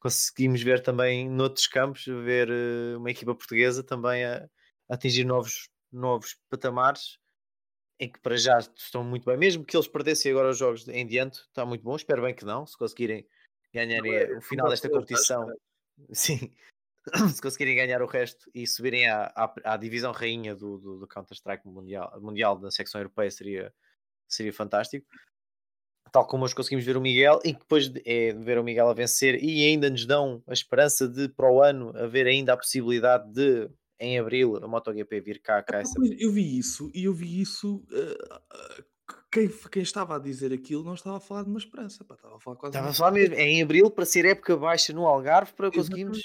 Conseguimos 0.00 0.62
ver 0.62 0.82
também 0.82 1.28
noutros 1.28 1.66
campos, 1.66 2.04
ver 2.06 2.48
eh, 2.50 2.96
uma 2.96 3.10
equipa 3.10 3.34
portuguesa 3.34 3.84
também 3.84 4.24
a, 4.24 4.48
a 4.88 4.94
atingir 4.94 5.24
novos, 5.24 5.68
novos 5.92 6.36
patamares 6.48 7.18
em 8.00 8.10
que 8.10 8.18
para 8.18 8.36
já 8.36 8.58
estão 8.58 9.04
muito 9.04 9.26
bem. 9.26 9.36
Mesmo 9.36 9.64
que 9.64 9.76
eles 9.76 9.86
perdessem 9.86 10.32
agora 10.32 10.48
os 10.48 10.58
jogos 10.58 10.88
em 10.88 11.06
diante, 11.06 11.40
está 11.40 11.66
muito 11.66 11.84
bom. 11.84 11.94
Espero 11.94 12.22
bem 12.22 12.34
que 12.34 12.46
não, 12.46 12.66
se 12.66 12.76
conseguirem 12.76 13.28
ganhar 13.72 14.04
eh, 14.06 14.36
o 14.36 14.40
final 14.40 14.70
desta 14.70 14.88
competição. 14.88 15.46
Sim, 16.10 16.50
se 17.32 17.42
conseguirem 17.42 17.76
ganhar 17.76 18.00
o 18.00 18.06
resto 18.06 18.50
e 18.54 18.66
subirem 18.66 19.06
à, 19.06 19.30
à, 19.36 19.54
à 19.64 19.76
divisão 19.76 20.12
rainha 20.12 20.54
do, 20.54 20.78
do, 20.78 20.98
do 21.00 21.06
Counter-Strike 21.06 21.68
mundial, 21.68 22.18
mundial 22.20 22.58
da 22.58 22.70
secção 22.70 23.02
europeia 23.02 23.30
seria, 23.30 23.74
seria 24.26 24.52
fantástico. 24.52 25.06
Tal 26.12 26.26
como 26.26 26.44
hoje 26.44 26.54
conseguimos 26.54 26.84
ver 26.84 26.96
o 26.96 27.00
Miguel, 27.00 27.40
e 27.44 27.52
que 27.52 27.60
depois 27.60 27.88
de, 27.88 28.02
é, 28.04 28.32
de 28.32 28.44
ver 28.44 28.58
o 28.58 28.64
Miguel 28.64 28.88
a 28.88 28.94
vencer, 28.94 29.42
e 29.42 29.64
ainda 29.64 29.88
nos 29.88 30.06
dão 30.06 30.42
a 30.46 30.52
esperança 30.52 31.08
de 31.08 31.28
para 31.28 31.50
o 31.50 31.62
ano 31.62 31.92
haver 31.96 32.26
ainda 32.26 32.52
a 32.52 32.56
possibilidade 32.56 33.32
de, 33.32 33.68
em 33.98 34.18
abril, 34.18 34.56
a 34.56 34.66
MotoGP 34.68 35.20
vir 35.20 35.40
cá, 35.40 35.62
cá 35.62 35.80
essa 35.80 35.94
Eu 36.18 36.32
vi 36.32 36.58
isso 36.58 36.90
e 36.94 37.04
eu 37.04 37.12
vi 37.12 37.40
isso. 37.40 37.82
ah, 37.92 38.82
quem, 39.30 39.48
quem 39.70 39.82
estava 39.82 40.16
a 40.16 40.18
dizer 40.18 40.52
aquilo 40.52 40.82
não 40.82 40.94
estava 40.94 41.18
a 41.18 41.20
falar 41.20 41.44
de 41.44 41.50
uma 41.50 41.58
esperança, 41.58 42.04
pá, 42.04 42.14
estava 42.14 42.36
a 42.36 42.40
falar 42.40 42.56
quase. 42.56 42.76
Estava 42.76 42.90
a 42.90 42.94
falar 42.94 43.10
mesmo, 43.12 43.34
é 43.36 43.42
em 43.42 43.62
abril 43.62 43.90
para 43.90 44.04
ser 44.04 44.24
época 44.24 44.56
baixa 44.56 44.92
no 44.92 45.06
Algarve 45.06 45.52
para 45.52 45.70
conseguirmos. 45.70 46.20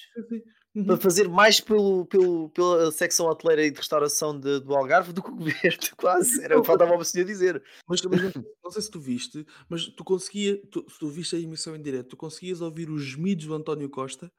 Uhum. 0.76 0.86
para 0.86 0.98
fazer 0.98 1.30
mais 1.30 1.62
pelo, 1.62 2.06
pelo, 2.08 2.50
pela 2.50 2.92
secção 2.92 3.28
hoteleira 3.28 3.66
e 3.66 3.72
de 3.72 3.78
restauração 3.78 4.38
de- 4.38 4.60
do 4.60 4.76
Algarve 4.76 5.14
do 5.14 5.24
que 5.24 5.30
o 5.30 5.36
governo, 5.36 5.80
quase. 5.98 6.44
Era 6.44 6.58
o 6.58 6.62
que 6.62 6.68
faltava 6.68 7.02
senhor 7.06 7.26
dizer. 7.26 7.64
Mas, 7.88 8.02
mas 8.02 8.22
não, 8.62 8.72
sei 8.72 8.82
se 8.82 8.92
tu 8.92 9.00
viste, 9.00 9.46
mas 9.70 9.86
tu 9.88 10.04
conseguia, 10.04 10.62
tu, 10.70 10.86
se 10.90 11.00
tu 11.00 11.08
viste 11.08 11.34
a 11.36 11.40
emissão 11.40 11.76
em 11.78 11.82
direto, 11.82 12.10
tu 12.10 12.18
conseguias 12.18 12.60
ouvir 12.60 12.90
os 12.90 13.02
gemidos 13.04 13.46
do 13.46 13.54
António 13.54 13.90
Costa 13.90 14.30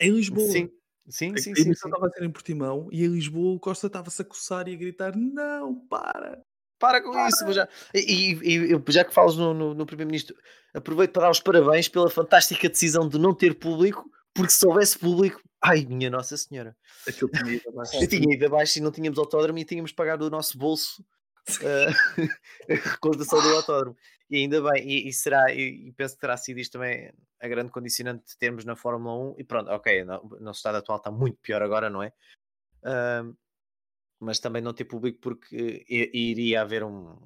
em 0.00 0.10
Lisboa. 0.10 0.50
Sim, 0.50 0.68
sim, 1.08 1.32
A- 1.32 1.38
sim, 1.38 1.52
a 1.52 1.54
sim, 1.54 1.62
emissão 1.62 1.88
estava 1.90 2.08
a 2.08 2.10
ser 2.10 2.24
em 2.24 2.30
Portimão 2.30 2.88
e 2.90 3.04
em 3.04 3.08
Lisboa 3.08 3.54
o 3.54 3.60
Costa 3.60 3.86
estava-se 3.86 4.20
a 4.20 4.24
coçar 4.24 4.66
e 4.66 4.74
a 4.74 4.76
gritar: 4.76 5.16
Não, 5.16 5.76
para! 5.86 6.42
Para 6.80 7.00
com 7.00 7.10
isso. 7.28 7.44
mas 7.46 7.54
Já, 7.54 7.68
e, 7.94 8.32
e- 8.42 8.74
e 8.74 8.92
já 8.92 9.04
que 9.04 9.14
falas 9.14 9.36
no, 9.36 9.54
no, 9.54 9.72
no 9.74 9.86
Primeiro-Ministro, 9.86 10.34
aproveito 10.74 11.12
para 11.12 11.22
dar 11.22 11.30
os 11.30 11.38
parabéns 11.38 11.86
pela 11.88 12.10
fantástica 12.10 12.68
decisão 12.68 13.08
de 13.08 13.16
não 13.20 13.32
ter 13.32 13.54
público, 13.54 14.10
porque 14.34 14.50
se 14.50 14.66
houvesse 14.66 14.98
público, 14.98 15.40
ai 15.62 15.84
minha 15.86 16.10
Nossa 16.10 16.36
Senhora, 16.36 16.76
Aquilo 17.08 17.30
tinha 17.30 17.52
ido 17.54 17.68
abaixo. 17.70 17.96
eu 18.02 18.08
tinha 18.08 18.34
ido 18.34 18.46
abaixo 18.46 18.78
e 18.78 18.82
não 18.82 18.90
tínhamos 18.90 19.18
autódromo 19.18 19.58
e 19.58 19.64
tínhamos 19.64 19.92
pagado 19.92 20.24
do 20.24 20.30
nosso 20.30 20.58
bolso 20.58 21.04
eh, 21.62 21.86
a 22.68 22.74
recordação 22.90 23.40
do 23.42 23.56
autódromo. 23.56 23.96
E 24.30 24.36
ainda 24.36 24.62
bem, 24.62 24.88
e, 24.88 25.08
e 25.08 25.12
será, 25.12 25.52
e, 25.52 25.88
e 25.88 25.92
penso 25.92 26.14
que 26.14 26.20
terá 26.20 26.36
sido 26.36 26.58
isto 26.58 26.72
também 26.72 27.12
a 27.40 27.48
grande 27.48 27.70
condicionante 27.70 28.24
de 28.26 28.38
termos 28.38 28.64
na 28.64 28.74
Fórmula 28.74 29.32
1. 29.34 29.34
E 29.38 29.44
pronto, 29.44 29.70
ok, 29.70 30.04
no, 30.04 30.22
no 30.40 30.50
estado 30.52 30.76
atual 30.78 30.98
está 30.98 31.10
muito 31.10 31.38
pior 31.42 31.60
agora, 31.62 31.90
não 31.90 32.02
é? 32.02 32.12
Ahm, 32.84 33.34
mas 34.18 34.38
também 34.38 34.62
não 34.62 34.72
ter 34.72 34.84
público 34.84 35.18
porque 35.20 35.84
i- 35.88 36.30
iria 36.30 36.62
haver 36.62 36.82
um, 36.84 37.18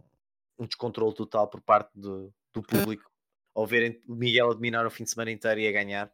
um 0.58 0.66
descontrole 0.66 1.14
total 1.14 1.48
por 1.48 1.60
parte 1.60 1.90
do, 1.94 2.32
do 2.52 2.62
público 2.62 3.08
ao 3.54 3.66
verem 3.66 4.00
Miguel 4.08 4.50
a 4.50 4.54
dominar 4.54 4.84
o 4.86 4.90
fim 4.90 5.04
de 5.04 5.10
semana 5.10 5.30
inteiro 5.30 5.60
e 5.60 5.68
a 5.68 5.72
ganhar, 5.72 6.12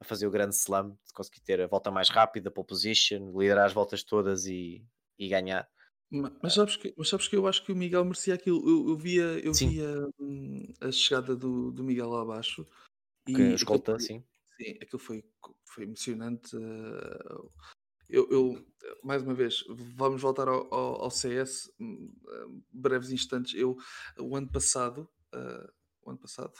a 0.00 0.04
fazer 0.04 0.26
o 0.26 0.30
grande 0.30 0.54
slam, 0.54 0.90
de 1.06 1.12
conseguir 1.12 1.40
ter 1.40 1.60
a 1.60 1.66
volta 1.66 1.90
mais 1.90 2.08
rápida, 2.08 2.50
pole 2.50 2.66
position, 2.66 3.32
liderar 3.38 3.66
as 3.66 3.72
voltas 3.72 4.02
todas 4.04 4.46
e, 4.46 4.84
e 5.18 5.28
ganhar. 5.28 5.68
Ma- 6.10 6.32
Mas 6.42 6.54
sabes 6.54 6.76
que, 6.76 6.94
mas 6.96 7.08
sabes 7.08 7.28
que 7.28 7.36
eu 7.36 7.46
acho 7.46 7.64
que 7.64 7.72
o 7.72 7.76
Miguel 7.76 8.04
merecia 8.04 8.34
aquilo. 8.34 8.66
Eu, 8.68 8.88
eu 8.90 8.96
via, 8.96 9.24
eu 9.44 9.52
Sim. 9.52 9.68
via 9.70 10.08
hum, 10.18 10.72
a 10.80 10.90
chegada 10.90 11.36
do, 11.36 11.70
do 11.72 11.84
Miguel 11.84 12.08
lá 12.08 12.22
abaixo 12.22 12.66
Que 13.26 13.32
e 13.32 13.54
escolta, 13.54 13.92
aquilo 13.92 14.00
sim. 14.00 14.24
sim, 14.56 14.78
aquilo 14.80 14.98
foi, 15.00 15.24
foi 15.66 15.84
emocionante. 15.84 16.56
eh, 16.56 17.38
Eu, 18.08 18.26
eu, 18.30 18.66
mais 19.04 19.22
uma 19.22 19.34
vez, 19.34 19.64
vamos 19.96 20.22
voltar 20.22 20.48
ao, 20.48 20.72
ao- 20.72 21.02
ao 21.04 21.10
CS, 21.10 21.70
hum, 21.80 22.12
eh, 22.28 22.46
breves 22.72 23.10
instantes. 23.10 23.54
Eu, 23.54 23.76
o 24.18 24.34
ano 24.36 24.50
passado, 24.50 25.08
eh, 25.34 25.70
o 26.02 26.10
ano 26.10 26.18
passado, 26.18 26.54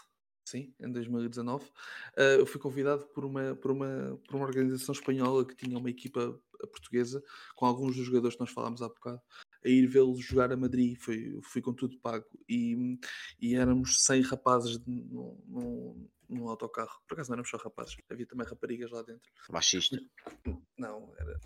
sim, 0.49 0.73
em 0.81 0.91
2019, 0.91 1.71
eh, 2.17 2.37
eu 2.41 2.47
fui 2.47 2.61
convidado 2.61 3.07
por 3.09 3.25
uma, 3.25 3.55
por, 3.57 3.71
uma, 3.71 4.21
por 4.27 4.37
uma 4.37 4.47
organização 4.47 4.93
espanhola 4.93 5.45
que 5.47 5.55
tinha 5.55 5.79
uma 5.79 5.91
equipa 5.91 6.41
eh, 6.63 6.67
portuguesa 6.67 7.23
com 7.55 7.67
alguns 7.67 7.97
dos 7.97 8.07
jogadores 8.07 8.37
que 8.37 8.41
nós 8.41 8.51
falámos 8.51 8.83
há 8.83 8.89
bocado 8.89 9.21
a 9.65 9.69
ir 9.69 9.87
vê-los 9.87 10.21
jogar 10.21 10.53
a 10.53 10.57
Madrid, 10.57 10.97
foi, 10.99 11.39
fui 11.43 11.61
com 11.61 11.73
tudo 11.73 11.99
pago 11.99 12.25
e, 12.49 12.99
e 13.41 13.55
éramos 13.55 14.05
100 14.05 14.23
rapazes 14.23 14.79
num, 14.87 15.41
num, 15.47 16.09
num 16.29 16.49
autocarro. 16.49 17.01
Por 17.07 17.15
acaso 17.15 17.31
não 17.31 17.35
éramos 17.35 17.51
só 17.51 17.57
rapazes, 17.57 17.97
havia 18.09 18.27
também 18.27 18.47
raparigas 18.47 18.91
lá 18.91 19.03
dentro. 19.03 19.31
Machista. 19.51 19.99
Não, 20.79 21.13
era. 21.19 21.41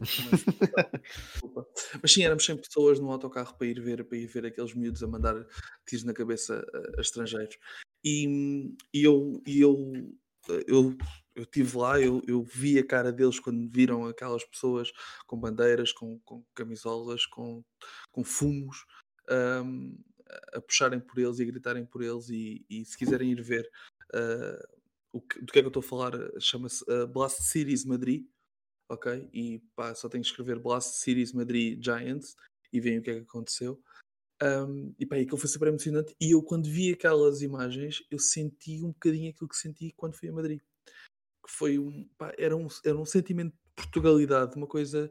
Desculpa. 1.32 1.66
Mas 2.02 2.12
sim, 2.12 2.22
éramos 2.22 2.44
100 2.44 2.58
pessoas 2.58 3.00
num 3.00 3.10
autocarro 3.10 3.56
para 3.56 3.66
ir 3.66 3.80
ver, 3.80 4.04
para 4.04 4.18
ir 4.18 4.26
ver 4.26 4.44
aqueles 4.44 4.74
miúdos 4.74 5.02
a 5.02 5.06
mandar 5.06 5.46
tiros 5.86 6.04
na 6.04 6.12
cabeça 6.12 6.62
a, 6.74 6.98
a 6.98 7.00
estrangeiros. 7.00 7.56
E, 8.04 8.74
e 8.92 9.04
eu, 9.04 9.42
e 9.46 9.60
eu, 9.60 9.76
eu, 10.66 10.96
eu 11.34 11.42
estive 11.44 11.76
lá, 11.76 12.00
eu, 12.00 12.20
eu 12.26 12.42
vi 12.42 12.78
a 12.78 12.86
cara 12.86 13.12
deles 13.12 13.38
quando 13.40 13.68
viram 13.70 14.06
aquelas 14.06 14.44
pessoas 14.44 14.90
com 15.26 15.38
bandeiras, 15.38 15.92
com, 15.92 16.18
com 16.20 16.44
camisolas, 16.54 17.26
com, 17.26 17.64
com 18.10 18.24
fumos. 18.24 18.84
ahm, 19.30 19.96
a 20.54 20.60
puxarem 20.60 21.00
por 21.00 21.18
eles 21.18 21.38
e 21.38 21.42
a 21.42 21.46
gritarem 21.46 21.84
por 21.86 22.02
eles 22.02 22.28
e, 22.30 22.64
e 22.70 22.84
se 22.84 22.96
quiserem 22.96 23.30
ir 23.32 23.42
ver 23.42 23.68
ah, 24.14 24.58
o 25.12 25.20
que- 25.20 25.40
do 25.40 25.52
que 25.52 25.58
é 25.58 25.62
que 25.62 25.66
eu 25.66 25.68
estou 25.68 25.80
a 25.80 25.84
falar 25.84 26.12
chama-se 26.40 26.84
ah, 26.90 27.06
Blast 27.06 27.42
Series 27.42 27.84
Madrid 27.84 28.26
ok? 28.88 29.28
E 29.32 29.60
pá, 29.74 29.94
só 29.94 30.08
tenho 30.08 30.22
que 30.22 30.30
escrever 30.30 30.58
Blast 30.58 30.96
Series 30.96 31.32
Madrid 31.32 31.82
Giants 31.84 32.36
e 32.72 32.80
veem 32.80 32.98
o 32.98 33.02
que 33.02 33.10
é 33.10 33.14
que 33.14 33.20
aconteceu. 33.20 33.82
Um, 34.42 34.94
e 34.98 35.06
pá, 35.06 35.16
aquilo 35.16 35.36
foi 35.38 35.48
super 35.48 35.68
emocionante. 35.68 36.14
E 36.20 36.32
eu, 36.32 36.42
quando 36.42 36.68
vi 36.68 36.92
aquelas 36.92 37.42
imagens, 37.42 38.02
eu 38.10 38.18
senti 38.18 38.82
um 38.82 38.88
bocadinho 38.88 39.30
aquilo 39.30 39.48
que 39.48 39.56
senti 39.56 39.92
quando 39.96 40.14
fui 40.16 40.28
a 40.28 40.32
Madrid. 40.32 40.60
Que 41.44 41.50
foi 41.52 41.78
um, 41.78 42.08
pá, 42.18 42.32
era 42.38 42.56
um, 42.56 42.66
era 42.84 42.98
um 42.98 43.04
sentimento 43.04 43.52
de 43.54 43.60
Portugalidade, 43.76 44.56
uma 44.56 44.66
coisa 44.66 45.10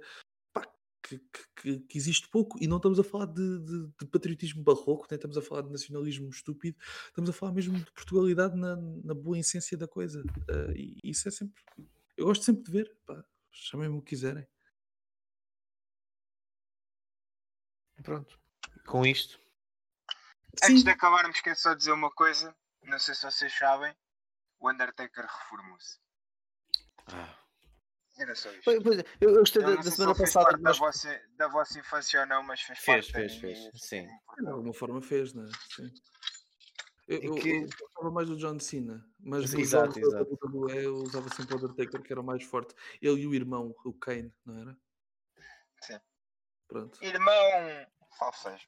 pá, 0.53 0.67
que, 1.03 1.19
que- 1.19 1.79
que- 1.81 1.97
existe 1.97 2.29
pouco. 2.29 2.57
E 2.61 2.67
não 2.67 2.77
estamos 2.77 2.99
a 2.99 3.03
falar 3.03 3.27
de, 3.27 3.59
de- 3.59 3.87
de 3.99 4.05
patriotismo 4.07 4.63
barroco, 4.63 5.07
nem 5.11 5.15
estamos 5.17 5.37
a 5.37 5.41
falar 5.41 5.63
de 5.63 5.71
nacionalismo 5.71 6.29
estúpido, 6.29 6.77
estamos 7.07 7.29
a 7.29 7.33
falar 7.33 7.53
mesmo 7.53 7.77
de 7.79 7.91
Portugalidade 7.93 8.55
na, 8.57 8.75
na 8.77 9.13
boa 9.13 9.39
essência 9.39 9.77
da 9.77 9.87
coisa. 9.87 10.21
Uh, 10.49 10.71
e 10.75 10.99
isso 11.03 11.27
é 11.27 11.31
sempre. 11.31 11.63
Eu 12.17 12.25
gosto 12.27 12.43
sempre 12.45 12.63
de 12.63 12.71
ver, 12.71 12.97
pá, 13.05 13.23
chamem-me 13.51 13.97
o 13.97 14.01
que 14.01 14.09
quiserem. 14.11 14.45
Pronto. 18.03 18.37
Com 18.85 19.05
isto. 19.05 19.39
Antes 20.63 20.79
Sim. 20.79 20.83
de 20.83 20.89
acabarmos, 20.89 21.39
quero 21.41 21.55
só 21.57 21.73
dizer 21.73 21.91
uma 21.91 22.11
coisa. 22.11 22.55
Não 22.83 22.99
sei 22.99 23.15
se 23.15 23.23
vocês 23.23 23.53
sabem. 23.57 23.95
O 24.59 24.69
Undertaker 24.69 25.25
reformou-se. 25.25 25.97
Ah. 27.07 27.37
Era 28.17 28.35
só 28.35 28.49
isto. 28.51 28.63
Pois, 28.65 28.83
pois, 28.83 29.03
eu, 29.21 29.33
gostei 29.35 29.61
Eu 29.63 29.67
da, 29.67 29.73
não 29.75 29.81
da 29.81 29.89
se 29.89 29.95
semana 29.95 30.15
fez 30.15 30.33
passada. 30.33 30.57
que 30.57 30.63
da, 30.63 30.71
vossa, 30.73 31.21
da 31.37 31.47
vossa 31.47 31.79
infância 31.79 32.19
ou 32.21 32.27
não, 32.27 32.43
mas 32.43 32.61
fez, 32.61 32.79
Fez, 32.79 33.11
parte 33.11 33.11
fez, 33.29 33.35
fez, 33.39 33.57
fiquei 33.65 33.79
sim. 33.79 34.07
De 34.43 34.47
alguma 34.49 34.73
forma 34.73 35.01
fez, 35.01 35.33
né? 35.33 35.49
Sim. 35.75 35.91
Eu, 37.07 37.17
É 37.17 37.25
eu, 37.27 37.35
que- 37.35 37.49
eu 37.49 37.67
gostava 37.79 38.11
mais 38.11 38.27
do 38.27 38.37
John 38.37 38.59
Cena, 38.59 39.03
mas 39.19 39.53
exato, 39.53 39.97
exato. 39.99 40.37
WWE 40.45 40.83
eu 40.85 40.95
usava 40.97 41.29
sempre 41.33 41.55
o 41.55 41.57
Undertaker, 41.57 42.01
que 42.01 42.13
era 42.13 42.21
o 42.21 42.23
mais 42.23 42.43
forte. 42.43 42.75
Ele 43.01 43.21
e 43.21 43.27
o 43.27 43.33
irmão, 43.33 43.73
o 43.83 43.93
Kane, 43.93 44.33
não 44.45 44.59
era? 44.59 44.77
Sim. 45.81 45.99
Pronto. 46.67 47.03
Irmão, 47.03 47.33
falsejo. 48.17 48.67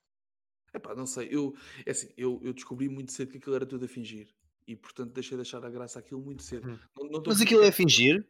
Epá, 0.73 0.95
não 0.95 1.05
sei, 1.05 1.27
eu, 1.31 1.55
é 1.85 1.91
assim, 1.91 2.11
eu, 2.17 2.39
eu 2.43 2.53
descobri 2.53 2.89
muito 2.89 3.11
cedo 3.11 3.31
que 3.31 3.37
aquilo 3.37 3.55
era 3.55 3.65
tudo 3.65 3.85
a 3.85 3.87
fingir. 3.87 4.27
E 4.67 4.75
portanto 4.75 5.11
deixei 5.11 5.37
de 5.37 5.41
achar 5.41 5.63
a 5.63 5.69
graça 5.69 5.99
aquilo 5.99 6.21
muito 6.21 6.41
cedo. 6.41 6.69
Hum. 6.69 6.79
Não, 6.97 7.09
não 7.09 7.23
tô 7.23 7.29
Mas 7.29 7.41
aquilo 7.41 7.63
é 7.63 7.71
fingir? 7.71 8.25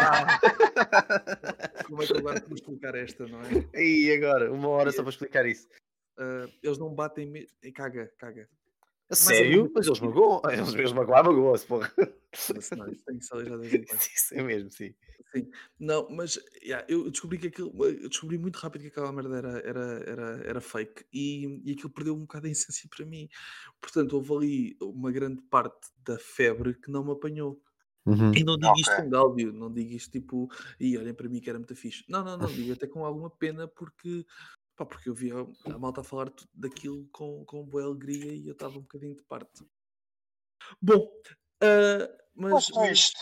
Ah, 0.00 0.40
como 1.86 2.02
é 2.02 2.06
que 2.06 2.16
agora 2.16 2.40
vou 2.40 2.54
explicar 2.54 2.94
esta, 2.94 3.26
não 3.26 3.40
é? 3.42 3.82
E 3.82 4.12
agora? 4.12 4.52
Uma 4.52 4.68
hora 4.68 4.90
só 4.90 5.02
para 5.02 5.10
explicar 5.10 5.46
isso. 5.46 5.68
Ah, 6.18 6.48
eles 6.62 6.78
não 6.78 6.94
batem. 6.94 7.26
Me... 7.26 7.48
e 7.62 7.72
Caga, 7.72 8.12
caga. 8.18 8.48
A 9.08 9.14
sério? 9.14 9.70
Mas 9.74 9.86
eles 9.86 10.00
magoam. 10.00 10.42
Eles 10.50 10.74
mesmo 10.74 10.96
magoam, 10.96 11.24
magoam-se, 11.24 11.66
porra. 11.66 11.92
Isso, 12.32 12.76
não, 12.76 12.88
isso 12.88 13.04
tem 13.04 13.18
que 13.18 13.24
ser. 13.24 13.86
Isso 14.14 14.34
é 14.34 14.42
mesmo, 14.42 14.70
sim. 14.70 14.94
Sim. 15.32 15.50
Não, 15.78 16.08
mas 16.10 16.38
yeah, 16.62 16.84
eu 16.88 17.10
descobri 17.10 17.38
que 17.38 17.48
aquilo, 17.48 17.72
eu 17.84 18.08
descobri 18.08 18.38
muito 18.38 18.56
rápido 18.56 18.82
que 18.82 18.88
aquela 18.88 19.12
merda 19.12 19.36
era, 19.36 19.58
era, 19.58 20.04
era, 20.06 20.42
era 20.44 20.60
fake 20.60 21.04
e, 21.12 21.62
e 21.64 21.72
aquilo 21.72 21.90
perdeu 21.90 22.14
um 22.14 22.20
bocado 22.20 22.46
a 22.46 22.50
essência 22.50 22.88
para 22.94 23.04
mim. 23.04 23.28
Portanto, 23.80 24.14
houve 24.14 24.34
ali 24.34 24.76
uma 24.80 25.10
grande 25.12 25.42
parte 25.42 25.88
da 26.04 26.18
febre 26.18 26.74
que 26.74 26.90
não 26.90 27.04
me 27.04 27.12
apanhou. 27.12 27.60
E 28.36 28.44
não 28.44 28.56
digo 28.56 28.78
isto 28.78 28.94
com 28.94 29.10
gáudio, 29.10 29.52
não 29.52 29.72
digo 29.72 29.90
isto 29.92 30.12
tipo, 30.12 30.48
e 30.78 30.96
olhem 30.96 31.12
para 31.12 31.28
mim 31.28 31.40
que 31.40 31.50
era 31.50 31.58
muito 31.58 31.74
fixe. 31.74 32.04
Não, 32.08 32.24
não, 32.24 32.38
não, 32.38 32.46
digo 32.46 32.72
até 32.72 32.86
com 32.86 33.04
alguma 33.04 33.28
pena 33.28 33.66
porque, 33.66 34.24
pá, 34.76 34.84
porque 34.86 35.08
eu 35.08 35.14
via 35.14 35.34
a 35.64 35.78
malta 35.78 36.00
a 36.00 36.04
falar 36.04 36.30
daquilo 36.54 37.08
com, 37.08 37.44
com 37.44 37.64
boa 37.64 37.84
alegria 37.84 38.32
e 38.32 38.46
eu 38.46 38.52
estava 38.52 38.78
um 38.78 38.82
bocadinho 38.82 39.14
de 39.16 39.22
parte. 39.24 39.64
Bom, 40.80 41.08
ah, 41.62 42.16
mas, 42.34 42.68
mas, 42.70 42.90
isto, 42.98 43.20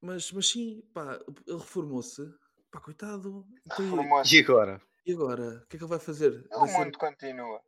mas, 0.00 0.32
mas 0.32 0.48
sim, 0.50 0.82
pá, 0.92 1.18
ele 1.46 1.58
reformou-se. 1.58 2.22
Pá, 2.70 2.80
coitado. 2.80 3.46
Então, 3.66 3.84
e- 3.84 3.90
reformou-se. 3.90 4.36
E 4.36 4.40
agora? 4.40 4.82
e 5.06 5.12
agora? 5.12 5.42
O 5.64 5.66
que 5.66 5.76
é 5.76 5.78
que 5.78 5.84
ele 5.84 5.90
vai 5.90 5.98
fazer? 5.98 6.46
O 6.52 6.60
Vai 6.60 6.68
ser- 6.68 6.78
mundo 6.78 6.98
continua. 6.98 7.60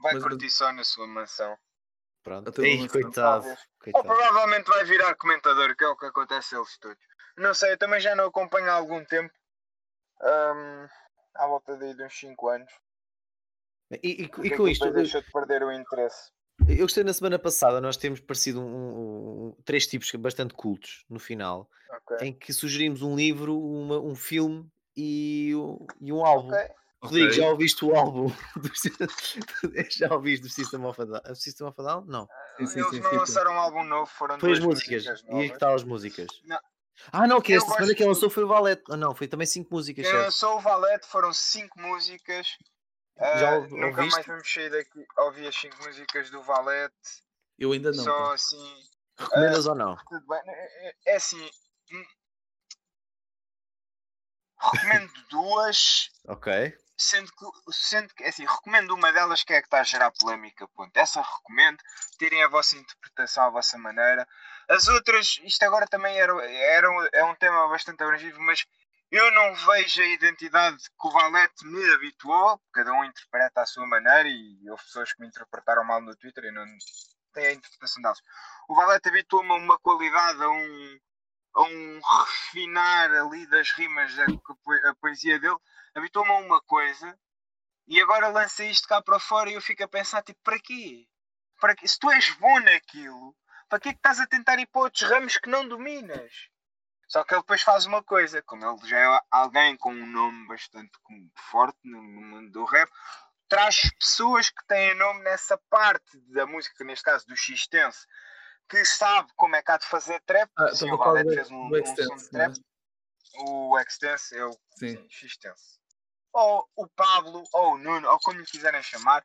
Vai 0.00 0.14
Mas- 0.14 0.22
curtir 0.22 0.50
só 0.50 0.72
na 0.72 0.84
sua 0.84 1.06
mansão. 1.06 1.56
Pronto. 2.22 2.62
Ei, 2.62 2.86
coitado. 2.88 3.12
Talvez. 3.44 3.58
Ou 3.60 3.66
coitado. 4.02 4.04
provavelmente 4.06 4.66
vai 4.66 4.84
virar 4.84 5.14
comentador, 5.16 5.74
que 5.76 5.82
é 5.84 5.88
o 5.88 5.96
que 5.96 6.06
acontece 6.06 6.54
a 6.54 6.58
eles 6.58 6.78
todos. 6.78 6.98
Não 7.36 7.54
sei, 7.54 7.72
eu 7.72 7.78
também 7.78 8.00
já 8.00 8.14
não 8.14 8.26
acompanho 8.26 8.68
há 8.70 8.74
algum 8.74 9.04
tempo. 9.04 9.32
Ahm, 10.20 10.88
à 11.34 11.46
volta 11.46 11.76
daí 11.76 11.94
de 11.94 12.04
uns 12.04 12.18
5 12.18 12.48
anos. 12.48 12.72
E, 14.02 14.22
e- 14.22 14.22
e 14.24 14.50
com 14.56 14.68
isto, 14.68 14.90
deixou 14.92 15.22
de 15.22 15.30
perder 15.32 15.62
o 15.62 15.72
interesse. 15.72 16.30
eu 16.68 16.78
gostei 16.78 17.02
na 17.04 17.12
semana 17.14 17.38
passada, 17.38 17.80
nós 17.80 17.96
temos 17.96 18.20
parecido 18.20 18.60
um, 18.60 19.46
um- 19.48 19.56
três 19.64 19.86
tipos 19.86 20.10
bastante 20.12 20.52
cultos 20.54 21.04
no 21.08 21.18
final, 21.18 21.70
Ok. 21.90 22.18
em 22.26 22.32
que 22.32 22.52
sugerimos 22.52 23.00
um 23.00 23.16
livro, 23.16 23.58
uma- 23.58 23.98
um 24.00 24.14
filme 24.14 24.68
e, 24.96 25.54
o- 25.54 25.86
e 26.00 26.12
um 26.12 26.24
álbum. 26.24 26.48
Ok. 26.52 26.68
Rodrigo, 27.00 27.26
Ok. 27.28 27.36
já 27.40 27.48
ouviste 27.48 27.84
o 27.84 27.94
álbum? 27.94 28.26
já 29.90 30.12
ouviste 30.12 30.42
do 30.46 30.52
System 30.52 30.84
of 30.84 31.00
a 31.00 31.04
Down? 31.04 31.34
System 31.34 31.68
of 31.68 31.80
a 31.80 31.84
Down? 31.84 32.04
Não. 32.06 32.28
Sim, 32.58 32.66
sim, 32.66 32.78
Eles 32.80 32.90
sim, 32.90 32.96
não 33.00 33.04
sim, 33.04 33.10
sim. 33.10 33.16
lançaram 33.18 33.52
um 33.52 33.58
álbum 33.58 33.84
novo, 33.84 34.10
foram 34.10 34.38
Foi 34.40 34.52
as 34.52 34.58
músicas. 34.58 35.04
músicas 35.06 35.24
E 35.28 35.42
aí 35.42 35.50
que 35.50 35.58
tal 35.58 35.74
as 35.76 35.84
músicas? 35.84 36.26
Não. 36.44 36.58
Ah, 37.12 37.26
não, 37.26 37.40
que 37.40 37.52
Eu 37.52 37.58
esta 37.58 37.70
semana 37.72 37.94
quem 37.94 38.04
de- 38.06 38.12
lançou 38.12 38.28
foi 38.30 38.44
o 38.44 38.48
Valete. 38.48 38.82
Ah, 38.90 38.96
não, 38.96 39.14
foi 39.14 39.28
também 39.28 39.46
cinco 39.46 39.72
músicas, 39.74 40.04
Quem 40.04 40.10
certo? 40.12 40.24
lançou 40.26 40.56
o 40.56 40.60
Valete 40.60 41.06
foram 41.06 41.32
5 41.32 41.80
músicas. 41.80 42.46
Já 43.16 43.50
Ah, 43.50 43.54
ouv- 43.56 43.70
nunca 43.72 43.86
ouviste? 43.86 44.10
mais 44.14 44.26
vamos 44.26 44.52
sair 44.52 44.70
daqui 44.70 45.06
a 45.16 45.22
ouvir 45.24 45.46
as 45.48 45.54
5 45.56 45.76
músicas 45.84 46.30
do 46.30 46.42
Valete. 46.42 46.94
Eu 47.58 47.72
ainda 47.72 47.90
não. 47.92 48.04
Só 48.04 48.12
pá. 48.28 48.34
assim. 48.34 48.74
Recomendas 49.18 49.66
ou 49.66 49.74
não? 49.74 49.96
Tudo 50.08 50.26
bem. 50.26 50.40
É- 50.46 50.94
É 51.06 51.16
assim. 51.16 51.50
hum, 51.92 52.04
Recomendo 54.60 55.12
duas, 55.30 56.10
Ok. 56.26 56.76
sendo 56.96 57.30
que, 57.32 57.72
sendo 57.72 58.12
que 58.14 58.24
assim, 58.24 58.44
recomendo 58.44 58.90
uma 58.94 59.12
delas 59.12 59.44
que 59.44 59.52
é 59.52 59.58
a 59.58 59.60
que 59.60 59.66
está 59.66 59.80
a 59.80 59.84
gerar 59.84 60.10
polémica. 60.12 60.66
Ponto. 60.68 60.96
Essa 60.96 61.20
recomendo, 61.22 61.78
tirem 62.18 62.42
a 62.42 62.48
vossa 62.48 62.76
interpretação 62.76 63.44
à 63.44 63.50
vossa 63.50 63.78
maneira. 63.78 64.26
As 64.68 64.86
outras, 64.88 65.40
isto 65.44 65.62
agora 65.64 65.86
também 65.86 66.18
era, 66.18 66.32
era 66.46 66.90
um- 66.90 67.08
é 67.12 67.24
um 67.24 67.34
tema 67.34 67.68
bastante 67.68 68.02
abrangível, 68.02 68.40
mas 68.42 68.66
eu 69.10 69.30
não 69.32 69.54
vejo 69.54 70.02
a 70.02 70.06
identidade 70.06 70.76
que 70.78 71.08
o 71.08 71.10
Valete 71.10 71.64
me 71.66 71.94
habituou. 71.94 72.60
Cada 72.72 72.92
um 72.92 73.04
interpreta 73.04 73.62
à 73.62 73.66
sua 73.66 73.86
maneira 73.86 74.28
e 74.28 74.70
houve 74.70 74.82
pessoas 74.84 75.12
que 75.12 75.20
me 75.20 75.28
interpretaram 75.28 75.84
mal 75.84 76.00
no 76.02 76.14
Twitter 76.16 76.44
e 76.44 76.50
não 76.50 76.66
têm 77.32 77.46
a 77.46 77.52
interpretação 77.52 78.02
delas. 78.02 78.20
O 78.68 78.74
Valete 78.74 79.08
habituou-me 79.08 79.50
a 79.52 79.54
uma 79.54 79.78
qualidade, 79.78 80.42
a 80.42 80.50
um, 80.50 80.98
a 81.54 81.62
um 81.62 82.00
refinar 82.26 83.10
ali 83.10 83.46
das 83.46 83.70
rimas 83.72 84.14
da 84.14 84.24
a 84.90 84.94
poesia 84.96 85.38
dele, 85.40 85.56
habituou-me 85.94 86.32
a 86.32 86.36
uma 86.36 86.60
coisa 86.62 87.18
e 87.86 88.00
agora 88.02 88.28
lança 88.28 88.64
isto 88.64 88.86
cá 88.86 89.00
para 89.02 89.18
fora 89.18 89.50
e 89.50 89.54
eu 89.54 89.62
fico 89.62 89.82
a 89.82 89.88
pensar, 89.88 90.22
tipo, 90.22 90.38
para 90.42 90.58
quê? 90.60 91.06
Para 91.58 91.74
quê? 91.74 91.88
Se 91.88 91.98
tu 91.98 92.10
és 92.10 92.30
bom 92.34 92.60
naquilo, 92.60 93.34
para 93.68 93.80
que 93.80 93.88
é 93.90 93.92
que 93.92 93.98
estás 93.98 94.20
a 94.20 94.26
tentar 94.26 94.58
ir 94.58 94.66
para 94.66 94.82
outros 94.82 95.02
ramos 95.02 95.36
que 95.36 95.48
não 95.48 95.68
dominas? 95.68 96.32
Só 97.08 97.24
que 97.24 97.34
ele 97.34 97.40
depois 97.40 97.62
faz 97.62 97.86
uma 97.86 98.02
coisa, 98.02 98.42
como 98.42 98.64
ele 98.64 98.88
já 98.88 98.98
é 98.98 99.20
alguém 99.30 99.76
com 99.76 99.90
um 99.90 100.06
nome 100.06 100.46
bastante 100.46 100.92
forte 101.50 101.78
no 101.84 102.02
mundo 102.02 102.50
do 102.50 102.64
rap, 102.64 102.90
traz 103.48 103.90
pessoas 103.98 104.50
que 104.50 104.66
têm 104.66 104.94
nome 104.94 105.22
nessa 105.22 105.56
parte 105.70 106.18
da 106.32 106.46
música, 106.46 106.84
neste 106.84 107.04
caso 107.04 107.26
do 107.26 107.34
X-Tense, 107.34 108.06
que 108.68 108.84
sabe 108.84 109.32
como 109.34 109.56
é 109.56 109.62
que 109.62 109.70
há 109.72 109.78
de 109.78 109.86
fazer 109.86 110.20
trap. 110.20 110.50
Ah, 110.58 110.68
Sim, 110.68 110.84
estava 110.84 110.94
o 110.94 110.98
Valete 110.98 111.34
fez 111.34 111.50
um, 111.50 111.66
um 111.66 111.96
som 111.96 112.16
de 112.16 112.30
trap. 112.30 112.56
O 113.46 113.78
Extense 113.78 114.36
é 114.36 114.44
o 114.44 114.58
X-Tense. 115.08 115.78
Ou 116.32 116.68
o 116.76 116.86
Pablo, 116.88 117.42
ou 117.52 117.74
o 117.74 117.78
Nuno, 117.78 118.08
ou 118.08 118.18
como 118.20 118.38
lhe 118.38 118.46
quiserem 118.46 118.82
chamar, 118.82 119.24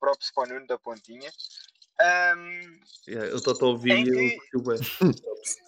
props 0.00 0.30
para 0.32 0.44
o 0.44 0.54
Nuno 0.54 0.66
da 0.66 0.78
Pontinha. 0.78 1.30
Ahm, 2.00 2.80
Yeah, 3.08 3.28
eu 3.30 3.36
estou 3.36 3.54
a 3.60 3.66
ouvir 3.70 4.00
e 4.00 4.04
que- 4.04 4.48
eu 4.52 4.60
o 4.60 4.62
bué. 4.62 4.76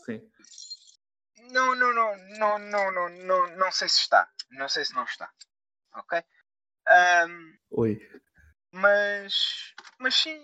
Sim. 0.05 0.31
não, 1.53 1.75
não, 1.75 1.93
não, 1.93 2.17
não, 2.39 2.59
não, 2.59 2.93
não, 2.93 3.09
não, 3.09 3.57
não 3.57 3.73
sei 3.73 3.89
se 3.89 4.01
está. 4.01 4.29
Não 4.51 4.69
sei 4.69 4.85
se 4.85 4.95
não 4.95 5.05
está. 5.05 5.31
Ok? 5.95 6.23
Ahm, 6.89 7.57
Oi. 7.71 7.99
mas, 8.73 9.73
mas 9.99 10.15
sim, 10.15 10.39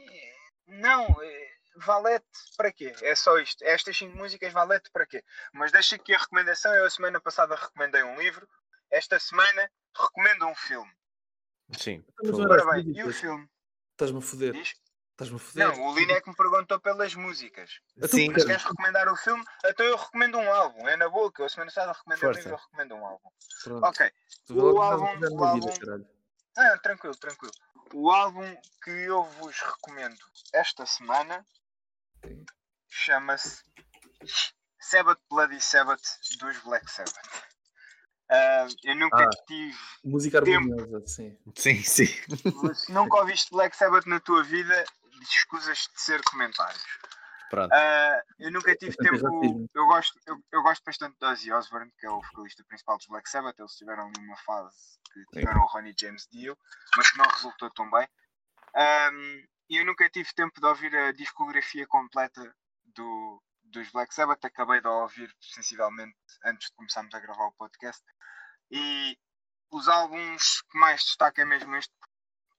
não, 0.66 1.06
eh, 1.22 1.56
Valete 1.76 2.26
para 2.56 2.72
quê? 2.72 2.94
É 3.02 3.14
só 3.14 3.38
isto. 3.38 3.62
Estas 3.62 3.96
5 3.96 4.16
músicas, 4.16 4.52
Valete 4.52 4.90
para 4.90 5.06
quê? 5.06 5.22
Mas 5.52 5.70
deixa 5.70 5.96
aqui 5.96 6.14
a 6.14 6.18
recomendação. 6.18 6.74
Eu 6.74 6.86
a 6.86 6.90
semana 6.90 7.20
passada 7.20 7.54
recomendei 7.54 8.02
um 8.02 8.18
livro. 8.18 8.48
Esta 8.90 9.18
semana 9.18 9.70
recomendo 9.94 10.46
um 10.46 10.54
filme. 10.54 10.90
Sim. 11.78 12.02
Ora 12.32 12.64
bem, 12.72 12.92
e 12.96 13.04
o 13.04 13.12
filme? 13.12 13.46
Estás-me 13.92 14.18
a 14.18 14.22
foder. 14.22 14.52
Diz? 14.52 14.74
Estás-me 15.16 15.36
a 15.36 15.38
foder. 15.38 15.66
Não, 15.78 15.86
o 15.86 15.94
Lino 15.98 16.12
é 16.12 16.20
que 16.20 16.28
me 16.28 16.36
perguntou 16.36 16.78
pelas 16.78 17.14
músicas. 17.14 17.80
Então, 17.96 18.06
Sim, 18.10 18.30
Mas 18.32 18.44
queres 18.44 18.62
recomendar 18.62 19.08
o 19.08 19.16
filme? 19.16 19.42
Então 19.64 19.86
eu 19.86 19.96
recomendo 19.96 20.36
um 20.36 20.52
álbum. 20.52 20.86
É 20.86 20.94
na 20.98 21.08
boa 21.08 21.32
que 21.32 21.40
eu 21.40 21.46
a 21.46 21.48
semana 21.48 21.70
passada 21.70 21.92
recomendei 21.92 22.28
um 22.28 22.32
Força. 22.34 22.40
livro, 22.48 22.52
eu 22.54 22.62
recomendo 22.62 22.94
um 22.96 23.06
álbum. 23.06 23.28
Pronto. 23.64 23.86
Ok. 23.86 24.12
Tu 24.46 24.54
o 24.58 24.82
álbum- 24.82 25.06
o 25.06 25.10
vida, 25.14 25.28
álbum-. 25.46 26.06
Ah, 26.58 26.78
tranquilo, 26.82 27.16
tranquilo. 27.16 27.52
O 27.94 28.10
álbum 28.10 28.56
que 28.84 28.90
eu 28.90 29.22
vos 29.24 29.58
recomendo 29.58 30.18
esta 30.52 30.84
semana 30.84 31.46
chama-se 32.90 33.62
Sabbath 34.78 35.20
Bloody 35.30 35.60
Sabbath 35.62 36.02
dos 36.38 36.58
Black 36.58 36.90
Sabbath. 36.90 37.16
Ah, 38.30 38.66
eu 38.84 38.96
nunca 38.96 39.22
Ah. 39.24 39.30
tive, 39.46 39.78
Música 40.04 40.38
harmoniosa, 40.38 41.06
sim. 41.06 41.38
Sim, 41.54 41.82
sim. 41.82 42.06
se 42.74 42.92
nunca 42.92 43.16
ouviste 43.18 43.50
Black 43.52 43.74
Sabbath 43.76 44.04
na 44.06 44.20
tua 44.20 44.42
vida, 44.42 44.84
escusas 45.22 45.88
de 45.94 46.00
ser 46.00 46.22
comentários. 46.24 46.84
Ah, 47.72 48.22
eu 48.38 48.50
nunca 48.50 48.74
tive 48.74 48.96
tempo. 48.96 49.68
Eu 49.74 49.86
gosto, 49.86 50.18
eu, 50.26 50.36
eu 50.52 50.62
gosto 50.62 50.82
bastante 50.84 51.16
de 51.18 51.26
Ozzy 51.26 51.52
Osbourne, 51.52 51.92
que 51.98 52.06
é 52.06 52.10
o 52.10 52.20
vocalista 52.20 52.64
principal 52.64 52.96
dos 52.96 53.06
Black 53.06 53.28
Sabbath. 53.28 53.58
Eles 53.58 53.76
tiveram 53.76 54.10
uma 54.18 54.36
fase 54.38 54.98
que 55.12 55.24
tiveram 55.32 55.60
o 55.60 55.66
Ronnie 55.66 55.94
James 55.98 56.26
Dio, 56.30 56.58
mas 56.96 57.10
que 57.10 57.18
não 57.18 57.26
resultou 57.26 57.70
tão 57.70 57.90
bem. 57.90 58.08
E 59.68 59.78
eu 59.78 59.86
nunca 59.86 60.08
tive 60.10 60.32
tempo 60.34 60.60
de 60.60 60.66
ouvir 60.66 60.94
a 60.94 61.12
discografia 61.12 61.86
completa 61.86 62.54
do, 62.94 63.42
dos 63.64 63.90
Black 63.90 64.14
Sabbath. 64.14 64.44
Acabei 64.44 64.80
de 64.80 64.88
ouvir 64.88 65.32
sensivelmente 65.40 66.16
antes 66.44 66.68
de 66.68 66.74
começarmos 66.74 67.14
a 67.14 67.20
gravar 67.20 67.46
o 67.46 67.52
podcast. 67.52 68.02
E 68.70 69.16
os 69.70 69.88
álbuns 69.88 70.62
que 70.62 70.78
mais 70.78 71.02
destaco 71.02 71.40
é 71.40 71.44
mesmo 71.44 71.74
este. 71.76 71.92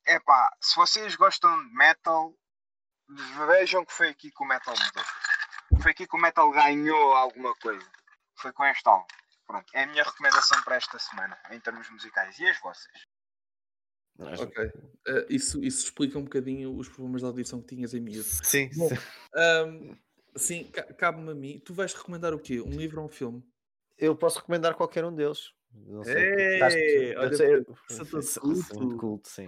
É 0.05 0.19
pá, 0.21 0.49
se 0.61 0.75
vocês 0.75 1.15
gostam 1.15 1.67
de 1.67 1.73
metal, 1.73 2.33
vejam 3.09 3.85
que 3.85 3.93
foi 3.93 4.09
aqui 4.09 4.31
que 4.31 4.43
o 4.43 4.47
metal 4.47 4.73
mudou. 4.77 5.81
Foi 5.81 5.91
aqui 5.91 6.07
que 6.07 6.15
o 6.15 6.19
metal 6.19 6.49
ganhou 6.51 7.13
alguma 7.13 7.53
coisa. 7.55 7.85
Foi 8.35 8.51
com 8.51 8.65
este 8.65 8.87
álbum. 8.87 9.05
Pronto, 9.45 9.65
é 9.73 9.83
a 9.83 9.87
minha 9.87 10.03
recomendação 10.03 10.61
para 10.63 10.75
esta 10.75 10.99
semana, 10.99 11.37
em 11.51 11.59
termos 11.59 11.89
musicais. 11.89 12.37
E 12.39 12.47
as 12.49 12.59
vossas? 12.59 12.91
Ok. 14.19 14.71
Eh, 15.07 15.25
isso, 15.29 15.63
isso 15.63 15.85
explica 15.85 16.17
um 16.17 16.23
bocadinho 16.23 16.75
os 16.75 16.89
problemas 16.89 17.21
de 17.21 17.27
audição 17.27 17.61
que 17.61 17.75
tinhas 17.75 17.93
em 17.93 18.01
miúdo. 18.01 18.23
Sim, 18.43 18.69
Bom, 18.75 18.89
sim. 18.89 18.95
Ahm, 19.35 19.95
sim, 20.35 20.63
ca- 20.71 20.91
cabe-me 20.93 21.31
a 21.31 21.35
mim. 21.35 21.59
Tu 21.59 21.73
vais 21.73 21.93
recomendar 21.93 22.33
o 22.33 22.39
quê? 22.39 22.59
Um 22.59 22.71
livro 22.71 22.99
ou 22.99 23.05
um 23.07 23.09
filme? 23.09 23.41
Eu 23.97 24.15
posso 24.15 24.39
recomendar 24.39 24.75
qualquer 24.75 25.05
um 25.05 25.15
deles. 25.15 25.53
Não 25.71 26.03
sei. 26.03 26.23
Ei, 26.23 27.13
que- 27.13 27.15
olha 27.17 27.31
eu 27.31 27.37
sei- 27.37 27.57
mim, 27.57 27.63
todo 27.63 27.77
sou- 28.23 28.41
culto. 28.41 28.97
culto, 28.97 29.29
sim. 29.29 29.47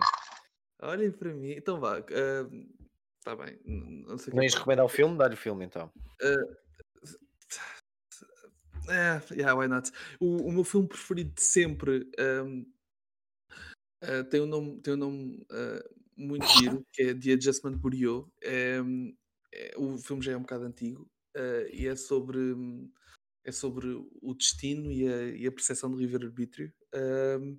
Olhem 0.81 1.11
para 1.11 1.33
mim. 1.33 1.51
Então 1.51 1.79
vá. 1.79 1.97
Está 3.19 3.35
bem. 3.35 3.59
Não 3.65 4.17
sei 4.17 4.33
é 4.33 4.47
que- 4.47 4.55
recomendar 4.55 4.85
o 4.85 4.89
filme? 4.89 5.17
Dá-lhe 5.17 5.33
o 5.35 5.37
filme 5.37 5.65
então. 5.65 5.91
É, 8.89 9.21
yeah, 9.33 9.53
why 9.53 9.67
not? 9.67 9.91
O, 10.19 10.47
o 10.47 10.51
meu 10.51 10.63
filme 10.63 10.87
preferido 10.87 11.31
de 11.35 11.41
sempre 11.43 12.09
ahm, 12.17 12.63
ah, 14.01 14.23
tem 14.23 14.41
um 14.41 14.45
nome, 14.45 14.81
tem 14.81 14.93
um 14.93 14.97
nome 14.97 15.45
ah, 15.51 15.83
muito 16.17 16.45
giro, 16.79 16.85
que 16.93 17.03
é 17.03 17.13
The 17.13 17.33
Adjustment 17.33 17.77
Bureau. 17.77 18.31
É, 18.41 18.79
é- 19.53 19.73
o 19.77 19.97
filme 19.97 20.23
já 20.23 20.31
é 20.31 20.37
um 20.37 20.41
bocado 20.41 20.63
antigo 20.65 21.07
ah, 21.35 21.67
e 21.71 21.87
é 21.87 21.95
sobre, 21.95 22.39
é 23.43 23.51
sobre 23.51 23.87
o 24.21 24.33
destino 24.33 24.91
e 24.91 25.07
a, 25.07 25.23
e 25.29 25.47
a 25.47 25.51
percepção 25.51 25.91
do 25.91 25.97
livre-arbítrio. 25.97 26.73
Ahm, 26.93 27.57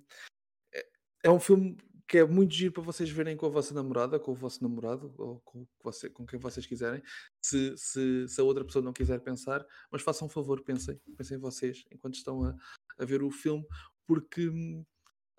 é, 0.73 0.85
é 1.25 1.29
um 1.31 1.39
filme 1.39 1.77
que 2.11 2.17
é 2.17 2.25
muito 2.25 2.53
giro 2.53 2.73
para 2.73 2.83
vocês 2.83 3.09
verem 3.09 3.37
com 3.37 3.45
a 3.45 3.49
vossa 3.49 3.73
namorada, 3.73 4.19
com 4.19 4.31
o 4.31 4.35
vosso 4.35 4.61
namorado, 4.61 5.15
ou 5.17 5.39
com, 5.45 5.65
você, 5.81 6.09
com 6.09 6.25
quem 6.25 6.37
vocês 6.37 6.65
quiserem. 6.65 7.01
Se, 7.41 7.73
se, 7.77 8.27
se 8.27 8.41
a 8.41 8.43
outra 8.43 8.65
pessoa 8.65 8.83
não 8.83 8.91
quiser 8.91 9.21
pensar, 9.21 9.65
mas 9.89 10.01
façam 10.01 10.27
um 10.27 10.29
favor, 10.29 10.61
pensem, 10.61 10.99
pensem 11.15 11.37
vocês 11.37 11.85
enquanto 11.89 12.15
estão 12.15 12.43
a, 12.43 12.53
a 12.99 13.05
ver 13.05 13.23
o 13.23 13.31
filme, 13.31 13.65
porque 14.05 14.51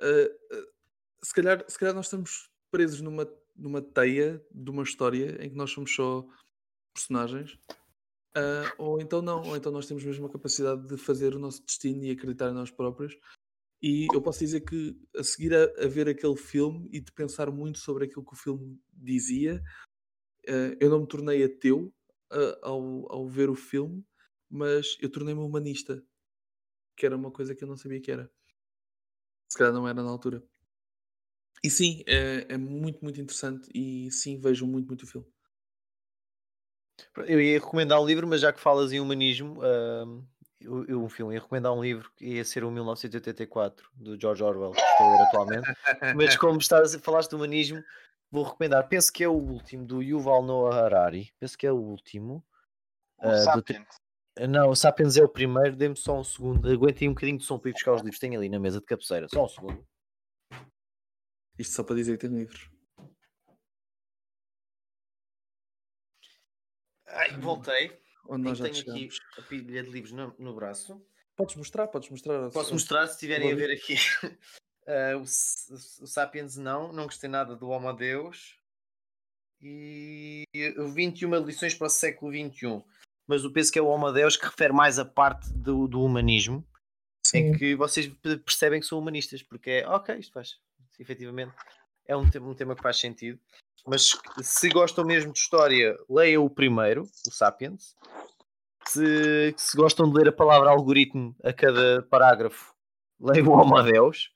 ah, 0.00 0.30
ah, 0.50 0.66
se, 1.22 1.34
calhar, 1.34 1.62
se 1.68 1.78
calhar 1.78 1.94
nós 1.94 2.06
estamos 2.06 2.48
presos 2.70 3.02
numa, 3.02 3.30
numa 3.54 3.82
teia 3.82 4.42
de 4.50 4.70
uma 4.70 4.82
história 4.82 5.44
em 5.44 5.50
que 5.50 5.56
nós 5.56 5.70
somos 5.70 5.94
só 5.94 6.26
personagens, 6.94 7.58
ah, 8.34 8.74
ou 8.78 8.98
então 8.98 9.20
não, 9.20 9.42
ou 9.42 9.54
então 9.58 9.70
nós 9.70 9.86
temos 9.86 10.02
mesmo 10.02 10.24
a 10.24 10.32
capacidade 10.32 10.86
de 10.86 10.96
fazer 10.96 11.36
o 11.36 11.38
nosso 11.38 11.62
destino 11.66 12.02
e 12.02 12.12
acreditar 12.12 12.48
em 12.48 12.54
nós 12.54 12.70
próprios. 12.70 13.14
E 13.82 14.06
eu 14.14 14.22
posso 14.22 14.40
dizer 14.40 14.60
que 14.62 14.96
a 15.16 15.24
seguir 15.24 15.54
a, 15.54 15.64
a 15.84 15.88
ver 15.88 16.08
aquele 16.08 16.36
filme 16.36 16.88
e 16.92 17.00
de 17.00 17.12
pensar 17.12 17.50
muito 17.50 17.78
sobre 17.78 18.04
aquilo 18.04 18.24
que 18.24 18.34
o 18.34 18.36
filme 18.36 18.80
dizia, 18.92 19.62
eh, 20.46 20.76
eu 20.80 20.90
não 20.90 21.00
me 21.02 21.08
tornei 21.08 21.44
ateu 21.44 21.94
ah, 22.32 22.58
ao, 22.62 23.12
ao 23.12 23.28
ver 23.28 23.50
o 23.50 23.56
filme, 23.56 24.04
mas 24.50 24.96
eu 25.00 25.10
tornei-me 25.10 25.40
humanista, 25.42 26.04
que 26.96 27.06
era 27.06 27.16
uma 27.16 27.30
coisa 27.32 27.54
que 27.54 27.64
eu 27.64 27.68
não 27.68 27.76
sabia 27.76 28.00
que 28.00 28.12
era. 28.12 28.30
Se 29.48 29.56
calhar 29.56 29.72
não 29.72 29.86
era 29.86 30.02
na 30.02 30.10
altura. 30.10 30.42
E 31.64 31.68
sim, 31.70 32.02
é, 32.06 32.46
é 32.54 32.56
muito, 32.56 33.00
muito 33.02 33.20
interessante 33.20 33.68
e 33.74 34.10
sim, 34.12 34.38
vejam 34.40 34.66
muito, 34.68 34.86
muito 34.86 35.02
o 35.02 35.06
filme. 35.06 35.26
Eu 37.26 37.40
ia 37.40 37.58
recomendar 37.58 38.00
um 38.00 38.06
livro, 38.06 38.26
mas 38.26 38.40
já 38.40 38.52
que 38.52 38.60
falas 38.60 38.92
em 38.92 39.00
humanismo, 39.00 39.62
eu- 39.64 40.24
um 40.68 41.08
filme, 41.08 41.34
ia 41.34 41.40
recomendar 41.40 41.72
um 41.72 41.82
livro 41.82 42.10
que 42.16 42.24
ia 42.24 42.44
ser 42.44 42.64
o 42.64 42.70
1984 42.70 43.88
do 43.94 44.18
George 44.20 44.42
Orwell, 44.42 44.72
que 44.72 44.80
estou 44.80 45.06
a 45.06 45.10
ler 45.10 45.22
atualmente. 45.22 45.76
Mas 46.16 46.36
como 46.36 46.58
estás 46.58 46.94
a 46.94 46.98
falar 46.98 47.20
de 47.22 47.34
humanismo, 47.34 47.82
vou 48.30 48.44
recomendar. 48.44 48.88
Penso 48.88 49.12
que 49.12 49.24
é 49.24 49.28
o 49.28 49.32
último 49.32 49.84
do 49.84 50.02
Yuval 50.02 50.42
Noah 50.42 50.84
Harari. 50.84 51.32
Penso 51.38 51.56
que 51.56 51.66
é 51.66 51.72
o 51.72 51.76
último. 51.76 52.44
O 53.18 53.28
do 53.28 53.34
te- 53.34 53.44
Sapiens. 53.44 53.86
Não, 54.48 54.70
o 54.70 54.76
Sapiens 54.76 55.16
é 55.16 55.22
o 55.22 55.28
primeiro. 55.28 55.76
Dê-me 55.76 55.96
só 55.96 56.18
um 56.18 56.24
segundo. 56.24 56.68
Aguentem 56.70 57.08
um 57.08 57.12
bocadinho 57.14 57.38
de 57.38 57.44
som 57.44 57.58
para 57.58 57.70
ir 57.70 57.74
buscar 57.74 57.92
os 57.92 58.00
livros. 58.02 58.18
Tenho 58.18 58.38
ali 58.38 58.48
na 58.48 58.58
mesa 58.58 58.80
de 58.80 58.86
cabeceira. 58.86 59.28
Só 59.28 59.44
um 59.44 59.48
segundo. 59.48 59.86
Isto 61.58 61.74
só 61.74 61.84
para 61.84 61.96
dizer 61.96 62.16
que 62.16 62.26
tem 62.26 62.36
livros. 62.36 62.70
Ai, 67.06 67.36
voltei. 67.38 68.01
Onde 68.28 68.44
nós 68.44 68.58
já 68.58 68.64
tenho 68.64 68.76
aqui 68.76 68.84
chegamos. 69.10 69.20
a 69.38 69.42
pilha 69.42 69.82
de 69.82 69.90
livros 69.90 70.12
no, 70.12 70.34
no 70.38 70.54
braço. 70.54 71.00
Podes 71.36 71.56
mostrar, 71.56 71.88
podes 71.88 72.08
mostrar. 72.10 72.50
Posso 72.50 72.72
mostrar 72.72 73.06
se 73.06 73.14
estiverem 73.14 73.50
a 73.52 73.54
ver 73.54 73.70
aqui. 73.72 73.94
Ah, 74.84 75.16
o, 75.16 75.22
S- 75.22 75.72
o 76.02 76.06
Sapiens 76.08 76.56
não, 76.56 76.92
não 76.92 77.04
gostei 77.04 77.30
nada 77.30 77.54
do 77.54 77.68
Homo 77.68 77.92
Deus. 77.92 78.58
E 79.60 80.44
o 80.76 80.88
21 80.88 81.36
lições 81.44 81.72
para 81.74 81.86
o 81.86 81.90
século 81.90 82.32
XXI. 82.32 82.82
Mas 83.26 83.44
eu 83.44 83.52
penso 83.52 83.70
que 83.72 83.78
é 83.78 83.82
o 83.82 83.86
Homo 83.86 84.10
Deus 84.10 84.36
que 84.36 84.44
refere 84.44 84.72
mais 84.72 84.98
a 84.98 85.04
parte 85.04 85.52
do, 85.52 85.86
do 85.86 86.02
humanismo, 86.02 86.66
em 87.32 87.52
que 87.56 87.76
vocês 87.76 88.08
pe- 88.08 88.38
percebem 88.38 88.80
que 88.80 88.86
são 88.86 88.98
humanistas, 88.98 89.40
porque 89.42 89.70
é 89.70 89.88
ok, 89.88 90.16
isto 90.16 90.32
faz, 90.32 90.58
efetivamente, 90.98 91.54
é 92.06 92.16
um, 92.16 92.28
tema- 92.28 92.48
um 92.48 92.54
tema 92.54 92.74
que 92.74 92.82
faz 92.82 92.98
sentido. 92.98 93.38
Mas 93.86 94.16
se 94.42 94.68
gostam 94.68 95.04
mesmo 95.04 95.32
de 95.32 95.38
história, 95.40 95.96
leiam 96.08 96.44
o 96.44 96.50
primeiro, 96.50 97.02
o 97.02 97.30
Sapiens. 97.30 97.96
Se, 98.86 99.54
se 99.56 99.76
gostam 99.76 100.08
de 100.10 100.16
ler 100.18 100.28
a 100.28 100.32
palavra 100.32 100.70
algoritmo 100.70 101.34
a 101.42 101.52
cada 101.52 102.02
parágrafo, 102.02 102.74
leiam 103.20 103.48
o 103.48 103.52
Homo 103.52 103.82
Deus. 103.82 104.32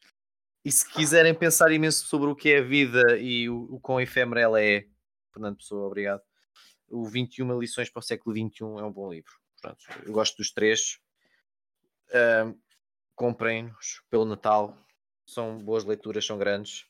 E 0.64 0.72
se 0.72 0.88
quiserem 0.88 1.32
pensar 1.32 1.70
imenso 1.70 2.06
sobre 2.06 2.28
o 2.28 2.34
que 2.34 2.50
é 2.50 2.58
a 2.58 2.62
vida 2.62 3.16
e 3.18 3.48
o, 3.48 3.74
o 3.74 3.80
quão 3.80 4.00
efêmera 4.00 4.40
ela 4.40 4.60
é, 4.60 4.86
Fernando 5.32 5.58
Pessoa, 5.58 5.86
obrigado. 5.86 6.22
O 6.88 7.04
21 7.06 7.58
lições 7.58 7.88
para 7.88 8.00
o 8.00 8.02
século 8.02 8.34
XXI 8.34 8.64
é 8.80 8.82
um 8.82 8.92
bom 8.92 9.12
livro. 9.12 9.32
Portanto, 9.60 9.84
eu 10.04 10.12
gosto 10.12 10.36
dos 10.36 10.50
três. 10.50 10.98
ah, 12.12 12.52
comprem-nos 13.14 14.02
pelo 14.10 14.24
Natal. 14.24 14.76
São 15.24 15.58
boas 15.58 15.84
leituras, 15.84 16.24
são 16.26 16.38
grandes. 16.38 16.86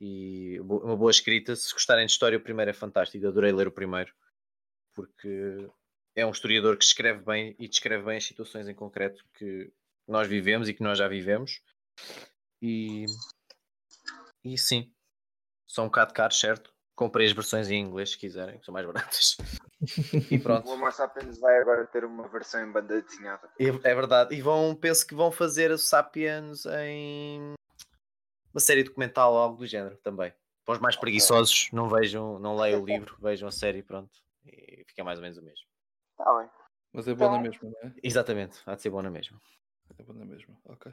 E 0.00 0.60
uma 0.60 0.96
boa 0.96 1.10
escrita. 1.10 1.56
Se 1.56 1.72
gostarem 1.72 2.06
de 2.06 2.12
história, 2.12 2.38
o 2.38 2.40
primeiro 2.40 2.70
é 2.70 2.74
fantástico. 2.74 3.26
Adorei 3.26 3.52
ler 3.52 3.68
o 3.68 3.72
primeiro. 3.72 4.12
Porque 4.94 5.68
é 6.14 6.24
um 6.24 6.30
historiador 6.30 6.76
que 6.76 6.84
escreve 6.84 7.22
bem 7.24 7.54
e 7.58 7.68
descreve 7.68 8.04
bem 8.04 8.16
as 8.16 8.24
situações 8.24 8.68
em 8.68 8.74
concreto 8.74 9.24
que 9.34 9.72
nós 10.06 10.26
vivemos 10.26 10.68
e 10.68 10.74
que 10.74 10.82
nós 10.82 10.98
já 10.98 11.08
vivemos. 11.08 11.60
E, 12.60 13.04
e 14.44 14.56
sim, 14.56 14.92
são 15.66 15.84
um 15.84 15.88
bocado 15.88 16.14
caros, 16.14 16.38
certo? 16.38 16.72
Comprei 16.94 17.26
as 17.26 17.32
versões 17.32 17.70
em 17.70 17.82
inglês 17.82 18.12
se 18.12 18.18
quiserem, 18.18 18.58
que 18.58 18.64
são 18.64 18.72
mais 18.72 18.86
baratas. 18.86 19.36
E 20.30 20.38
pronto. 20.38 20.66
O 20.66 20.72
Homo 20.72 20.90
Sapiens 20.90 21.38
vai 21.38 21.60
agora 21.60 21.86
ter 21.86 22.02
uma 22.02 22.26
versão 22.28 22.66
em 22.66 22.72
banda 22.72 23.02
desenhada. 23.02 23.46
É 23.60 23.66
é 23.66 23.94
verdade. 23.94 24.34
E 24.34 24.40
vão, 24.40 24.74
penso 24.74 25.06
que 25.06 25.14
vão 25.14 25.30
fazer 25.30 25.70
o 25.70 25.76
Sapiens 25.76 26.64
em 26.64 27.52
uma 28.56 28.60
série 28.60 28.82
documental 28.82 29.34
ou 29.34 29.38
algo 29.38 29.58
do 29.58 29.66
género 29.66 29.98
também. 29.98 30.32
Para 30.64 30.74
os 30.76 30.80
mais 30.80 30.96
preguiçosos, 30.96 31.68
não 31.72 31.90
vejam, 31.90 32.38
não 32.38 32.56
leiam 32.56 32.82
o 32.82 32.86
livro, 32.86 33.14
vejam 33.20 33.46
a 33.46 33.52
série, 33.52 33.82
pronto. 33.82 34.18
E 34.46 34.82
fica 34.86 35.04
mais 35.04 35.18
ou 35.18 35.22
menos 35.22 35.36
o 35.36 35.42
mesmo. 35.42 35.66
Está 36.18 36.38
bem. 36.38 36.48
Mas 36.90 37.06
é 37.06 37.14
bom 37.14 37.28
na 37.28 37.36
Tá. 37.36 37.42
mesma, 37.42 37.68
não 37.70 37.90
é? 37.90 37.94
Exatamente, 38.02 38.58
há 38.64 38.74
de 38.74 38.80
ser 38.80 38.88
bom 38.88 39.02
na 39.02 39.10
mesma. 39.10 39.38
É 39.98 40.02
bom 40.02 40.14
na 40.14 40.24
mesma, 40.24 40.58
ok. 40.64 40.90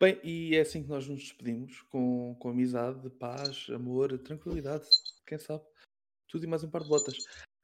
Bem, 0.00 0.20
e 0.24 0.56
é 0.56 0.60
assim 0.62 0.82
que 0.82 0.88
nós 0.88 1.06
nos 1.06 1.20
despedimos, 1.20 1.82
com, 1.82 2.34
com 2.40 2.48
amizade, 2.50 3.08
paz, 3.10 3.68
amor, 3.72 4.18
tranquilidade, 4.18 4.84
quem 5.24 5.38
sabe? 5.38 5.62
Tudo 6.28 6.44
e 6.44 6.48
mais 6.48 6.64
um 6.64 6.70
par 6.70 6.82
de 6.82 6.88
botas. 6.88 7.16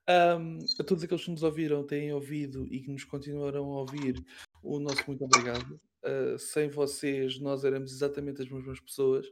Ahm, 0.08 0.58
a 0.78 0.84
todos 0.84 1.02
aqueles 1.02 1.24
que 1.24 1.30
nos 1.32 1.42
ouviram, 1.42 1.84
têm 1.84 2.12
ouvido 2.12 2.66
e 2.72 2.80
que 2.80 2.90
nos 2.90 3.02
continuarão 3.02 3.64
a 3.72 3.80
ouvir, 3.80 4.24
o 4.62 4.78
nosso 4.78 5.04
muito 5.08 5.24
obrigado. 5.24 5.80
Ah, 6.02 6.38
sem 6.38 6.68
vocês, 6.68 7.38
nós 7.38 7.64
éramos 7.64 7.92
exatamente 7.92 8.42
as 8.42 8.48
mesmas 8.48 8.80
pessoas, 8.80 9.26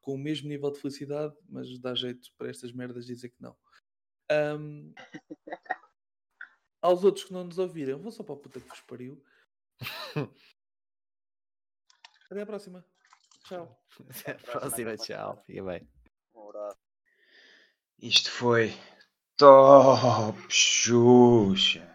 com 0.00 0.14
o 0.14 0.18
mesmo 0.18 0.48
nível 0.48 0.70
de 0.70 0.80
felicidade, 0.80 1.34
mas 1.48 1.78
dá 1.78 1.94
jeito 1.94 2.30
para 2.36 2.50
estas 2.50 2.72
merdas 2.72 3.06
dizer 3.06 3.30
que 3.30 3.40
não. 3.40 3.56
Ahm, 4.30 4.92
aos 6.80 7.04
outros 7.04 7.24
que 7.24 7.32
não 7.32 7.44
nos 7.44 7.58
ouviram, 7.58 7.98
vou 8.00 8.12
só 8.12 8.22
para 8.22 8.34
a 8.34 8.38
puta 8.38 8.60
que 8.60 8.68
vos 8.68 8.80
pariu. 8.82 9.22
Até 12.30 12.42
à 12.42 12.46
próxima. 12.46 12.84
Tchau. 13.44 13.84
Até 14.08 14.32
a 14.32 14.34
próxima, 14.36 14.96
tchau. 14.96 15.42
Fica 15.44 15.64
bem. 15.64 15.88
Um. 16.34 16.50
Isto 17.98 18.30
foi 18.30 18.72
Top 19.36 20.38
Xuxa. 20.48 21.89